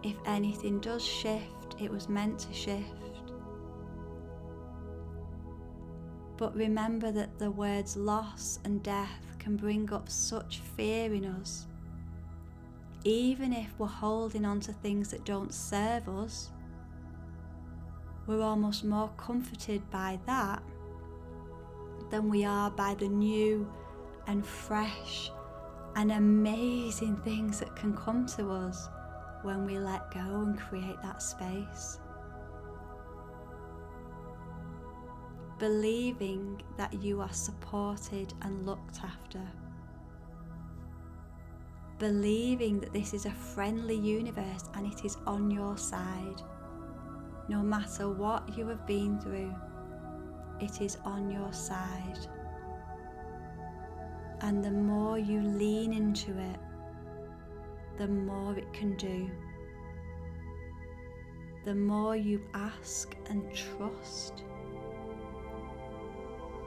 If 0.01 0.15
anything 0.25 0.79
does 0.79 1.03
shift, 1.03 1.75
it 1.79 1.91
was 1.91 2.07
meant 2.07 2.39
to 2.39 2.53
shift. 2.53 3.33
But 6.37 6.55
remember 6.55 7.11
that 7.11 7.37
the 7.37 7.51
words 7.51 7.97
loss 7.97 8.59
and 8.63 8.81
death 8.81 9.35
can 9.37 9.57
bring 9.57 9.91
up 9.91 10.09
such 10.09 10.59
fear 10.75 11.13
in 11.13 11.25
us. 11.25 11.67
Even 13.03 13.51
if 13.51 13.67
we're 13.77 13.87
holding 13.87 14.45
on 14.45 14.59
to 14.61 14.71
things 14.71 15.11
that 15.11 15.25
don't 15.25 15.53
serve 15.53 16.07
us, 16.07 16.49
we're 18.25 18.41
almost 18.41 18.85
more 18.85 19.09
comforted 19.17 19.87
by 19.91 20.17
that 20.25 20.63
than 22.11 22.29
we 22.29 22.45
are 22.45 22.69
by 22.69 22.93
the 22.95 23.07
new 23.07 23.67
and 24.27 24.45
fresh 24.45 25.31
and 25.95 26.11
amazing 26.11 27.15
things 27.17 27.59
that 27.59 27.75
can 27.75 27.95
come 27.95 28.25
to 28.25 28.51
us 28.51 28.89
when 29.43 29.65
we 29.65 29.79
let 29.79 30.11
go 30.13 30.19
and 30.19 30.59
create 30.59 31.01
that 31.01 31.21
space. 31.21 31.99
Believing 35.57 36.61
that 36.77 36.93
you 37.01 37.21
are 37.21 37.33
supported 37.33 38.33
and 38.41 38.65
looked 38.65 38.99
after. 39.03 39.41
Believing 41.97 42.79
that 42.79 42.93
this 42.93 43.13
is 43.13 43.25
a 43.25 43.31
friendly 43.31 43.95
universe 43.95 44.69
and 44.73 44.91
it 44.91 45.05
is 45.05 45.17
on 45.27 45.51
your 45.51 45.77
side, 45.77 46.41
no 47.47 47.61
matter 47.61 48.09
what 48.09 48.57
you 48.57 48.67
have 48.67 48.87
been 48.87 49.19
through 49.19 49.53
it 50.61 50.81
is 50.81 50.97
on 51.03 51.29
your 51.29 51.51
side. 51.51 52.19
And 54.41 54.63
the 54.63 54.71
more 54.71 55.17
you 55.17 55.41
lean 55.41 55.93
into 55.93 56.31
it, 56.31 56.59
the 57.97 58.07
more 58.07 58.57
it 58.57 58.71
can 58.73 58.95
do. 58.95 59.29
The 61.65 61.75
more 61.75 62.15
you 62.15 62.41
ask 62.53 63.15
and 63.29 63.43
trust, 63.53 64.43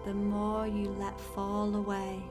the 0.05 0.15
more 0.15 0.67
you 0.67 0.91
let 1.01 1.21
fall 1.21 1.75
away, 1.75 2.23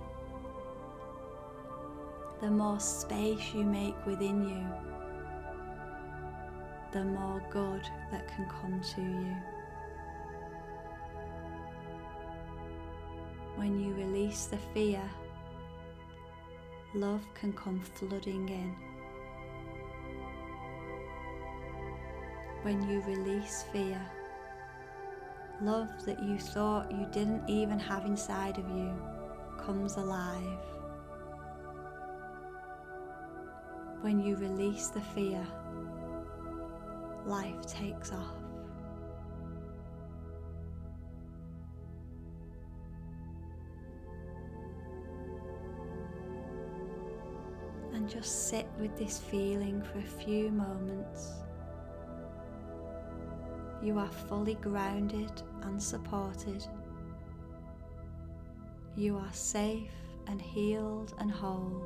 the 2.39 2.51
more 2.51 2.80
space 2.80 3.53
you 3.53 3.64
make 3.64 4.05
within 4.05 4.47
you, 4.47 4.66
the 6.91 7.03
more 7.03 7.41
good 7.49 7.82
that 8.11 8.28
can 8.34 8.47
come 8.61 8.80
to 8.95 9.01
you. 9.01 9.53
When 13.64 13.80
you 13.80 13.93
release 13.93 14.47
the 14.47 14.57
fear, 14.74 15.01
love 16.93 17.22
can 17.34 17.53
come 17.53 17.80
flooding 17.80 18.49
in. 18.49 18.76
When 22.64 22.86
you 22.89 22.99
release 23.03 23.64
fear, 23.72 24.05
love 25.61 25.88
that 26.05 26.22
you 26.22 26.38
thought 26.38 26.91
you 26.91 27.07
didn't 27.14 27.49
even 27.49 27.80
have 27.80 28.03
inside 28.05 28.57
of 28.57 28.68
you 28.68 28.93
comes 29.57 29.95
alive. 29.95 30.59
When 34.01 34.20
you 34.20 34.36
release 34.36 34.88
the 34.89 34.99
fear, 35.16 35.47
life 37.26 37.66
takes 37.66 38.11
off. 38.11 38.43
And 48.04 48.12
just 48.12 48.49
sit 48.49 48.68
with 48.82 48.97
this 48.97 49.18
feeling 49.18 49.82
for 49.82 49.99
a 49.99 50.26
few 50.26 50.51
moments. 50.51 51.32
You 53.82 53.97
are 53.97 54.12
fully 54.28 54.56
grounded 54.56 55.32
and 55.62 55.82
supported. 55.82 56.68
You 58.97 59.16
are 59.16 59.32
safe 59.32 59.93
and 60.28 60.41
healed 60.41 61.14
and 61.20 61.32
whole. 61.32 61.82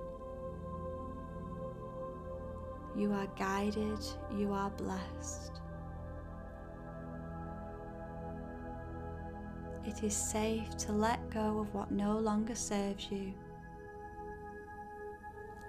You 2.97 3.11
are 3.11 3.28
guided, 3.38 4.03
you 4.36 4.53
are 4.53 4.72
blessed. 4.72 5.51
It 9.86 10.03
is 10.03 10.15
safe 10.15 10.76
to 10.78 10.93
let 10.93 11.30
go 11.30 11.59
of 11.59 11.72
what 11.76 11.91
no 11.91 12.18
longer 12.18 12.55
serves 12.55 13.05
you 13.11 13.36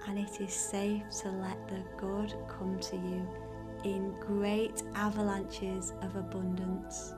and 0.09 0.19
it 0.19 0.41
is 0.41 0.55
safe 0.55 1.03
to 1.21 1.29
let 1.29 1.69
the 1.69 1.83
good 1.99 2.35
come 2.49 2.79
to 2.81 2.97
you 2.97 3.29
in 3.85 4.15
great 4.21 4.83
avalanches 4.95 5.93
of 6.01 6.17
abundance. 6.17 7.15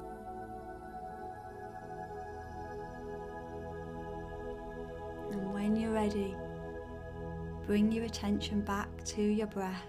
And 5.30 5.55
when 5.55 5.76
you're 5.76 5.93
ready, 5.93 6.34
bring 7.64 7.93
your 7.93 8.05
attention 8.05 8.62
back 8.62 8.88
to 9.05 9.22
your 9.22 9.47
breath. 9.47 9.86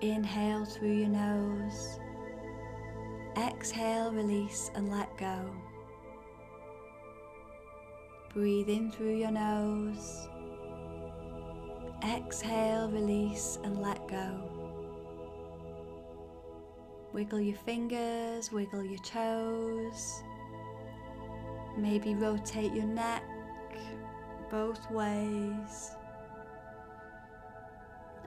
Inhale 0.00 0.64
through 0.64 0.94
your 0.94 1.08
nose. 1.08 2.00
Exhale, 3.36 4.10
release, 4.10 4.72
and 4.74 4.90
let 4.90 5.16
go. 5.16 5.54
Breathe 8.34 8.68
in 8.68 8.90
through 8.90 9.16
your 9.18 9.30
nose. 9.30 10.28
Exhale, 12.04 12.88
release, 12.90 13.58
and 13.62 13.80
let 13.80 14.06
go. 14.08 14.50
Wiggle 17.12 17.40
your 17.40 17.58
fingers, 17.58 18.50
wiggle 18.52 18.84
your 18.84 19.02
toes. 19.02 20.22
Maybe 21.76 22.14
rotate 22.14 22.72
your 22.72 22.86
neck 22.86 23.22
both 24.50 24.90
ways. 24.90 25.92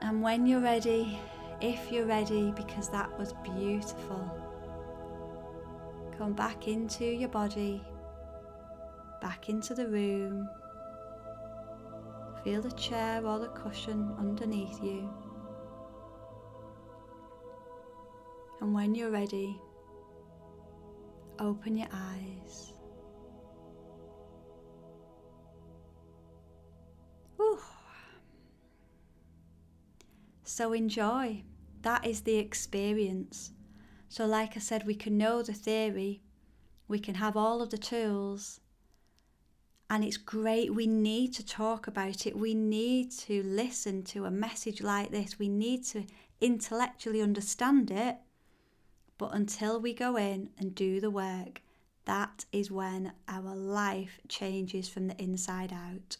And 0.00 0.22
when 0.22 0.46
you're 0.46 0.60
ready, 0.60 1.18
if 1.60 1.90
you're 1.90 2.06
ready, 2.06 2.52
because 2.56 2.88
that 2.90 3.16
was 3.18 3.32
beautiful, 3.42 4.30
come 6.18 6.32
back 6.32 6.68
into 6.68 7.04
your 7.04 7.28
body, 7.28 7.82
back 9.20 9.48
into 9.48 9.74
the 9.74 9.88
room. 9.88 10.48
Feel 12.44 12.60
the 12.60 12.70
chair 12.72 13.24
or 13.26 13.38
the 13.38 13.48
cushion 13.48 14.14
underneath 14.18 14.82
you. 14.82 15.08
And 18.60 18.74
when 18.74 18.94
you're 18.94 19.10
ready, 19.10 19.58
open 21.38 21.76
your 21.78 21.88
eyes. 21.90 22.74
Whew. 27.36 27.58
So 30.42 30.74
enjoy. 30.74 31.44
That 31.80 32.06
is 32.06 32.20
the 32.20 32.36
experience. 32.36 33.52
So, 34.08 34.26
like 34.26 34.56
I 34.56 34.60
said, 34.60 34.86
we 34.86 34.94
can 34.94 35.18
know 35.18 35.42
the 35.42 35.52
theory, 35.52 36.22
we 36.88 36.98
can 36.98 37.16
have 37.16 37.36
all 37.36 37.60
of 37.60 37.70
the 37.70 37.78
tools, 37.78 38.60
and 39.90 40.04
it's 40.04 40.16
great. 40.16 40.74
We 40.74 40.86
need 40.86 41.34
to 41.34 41.46
talk 41.46 41.86
about 41.86 42.26
it. 42.26 42.36
We 42.36 42.54
need 42.54 43.10
to 43.12 43.42
listen 43.42 44.02
to 44.04 44.24
a 44.24 44.30
message 44.30 44.82
like 44.82 45.10
this. 45.10 45.38
We 45.38 45.48
need 45.48 45.84
to 45.86 46.04
intellectually 46.40 47.20
understand 47.20 47.90
it. 47.90 48.16
But 49.18 49.34
until 49.34 49.80
we 49.80 49.94
go 49.94 50.16
in 50.16 50.50
and 50.58 50.74
do 50.74 51.00
the 51.00 51.10
work, 51.10 51.62
that 52.06 52.44
is 52.52 52.70
when 52.70 53.12
our 53.28 53.54
life 53.54 54.20
changes 54.28 54.88
from 54.88 55.08
the 55.08 55.22
inside 55.22 55.72
out. 55.72 56.16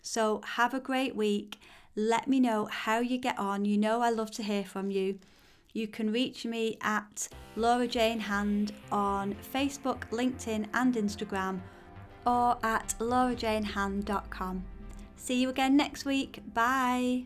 So, 0.00 0.40
have 0.44 0.72
a 0.72 0.80
great 0.80 1.14
week. 1.14 1.58
Let 1.96 2.28
me 2.28 2.40
know 2.40 2.66
how 2.66 3.00
you 3.00 3.18
get 3.18 3.38
on. 3.38 3.64
You 3.64 3.76
know, 3.76 4.00
I 4.00 4.10
love 4.10 4.30
to 4.32 4.42
hear 4.42 4.64
from 4.64 4.90
you. 4.90 5.18
You 5.72 5.88
can 5.88 6.12
reach 6.12 6.46
me 6.46 6.78
at 6.80 7.28
Laura 7.56 7.86
Jane 7.86 8.20
Hand 8.20 8.72
on 8.90 9.34
Facebook, 9.52 10.08
LinkedIn, 10.10 10.66
and 10.72 10.94
Instagram, 10.94 11.60
or 12.28 12.58
at 12.62 12.94
laurajanehand.com. 12.98 14.64
See 15.16 15.40
you 15.40 15.48
again 15.48 15.76
next 15.76 16.04
week. 16.04 16.40
Bye. 16.52 17.24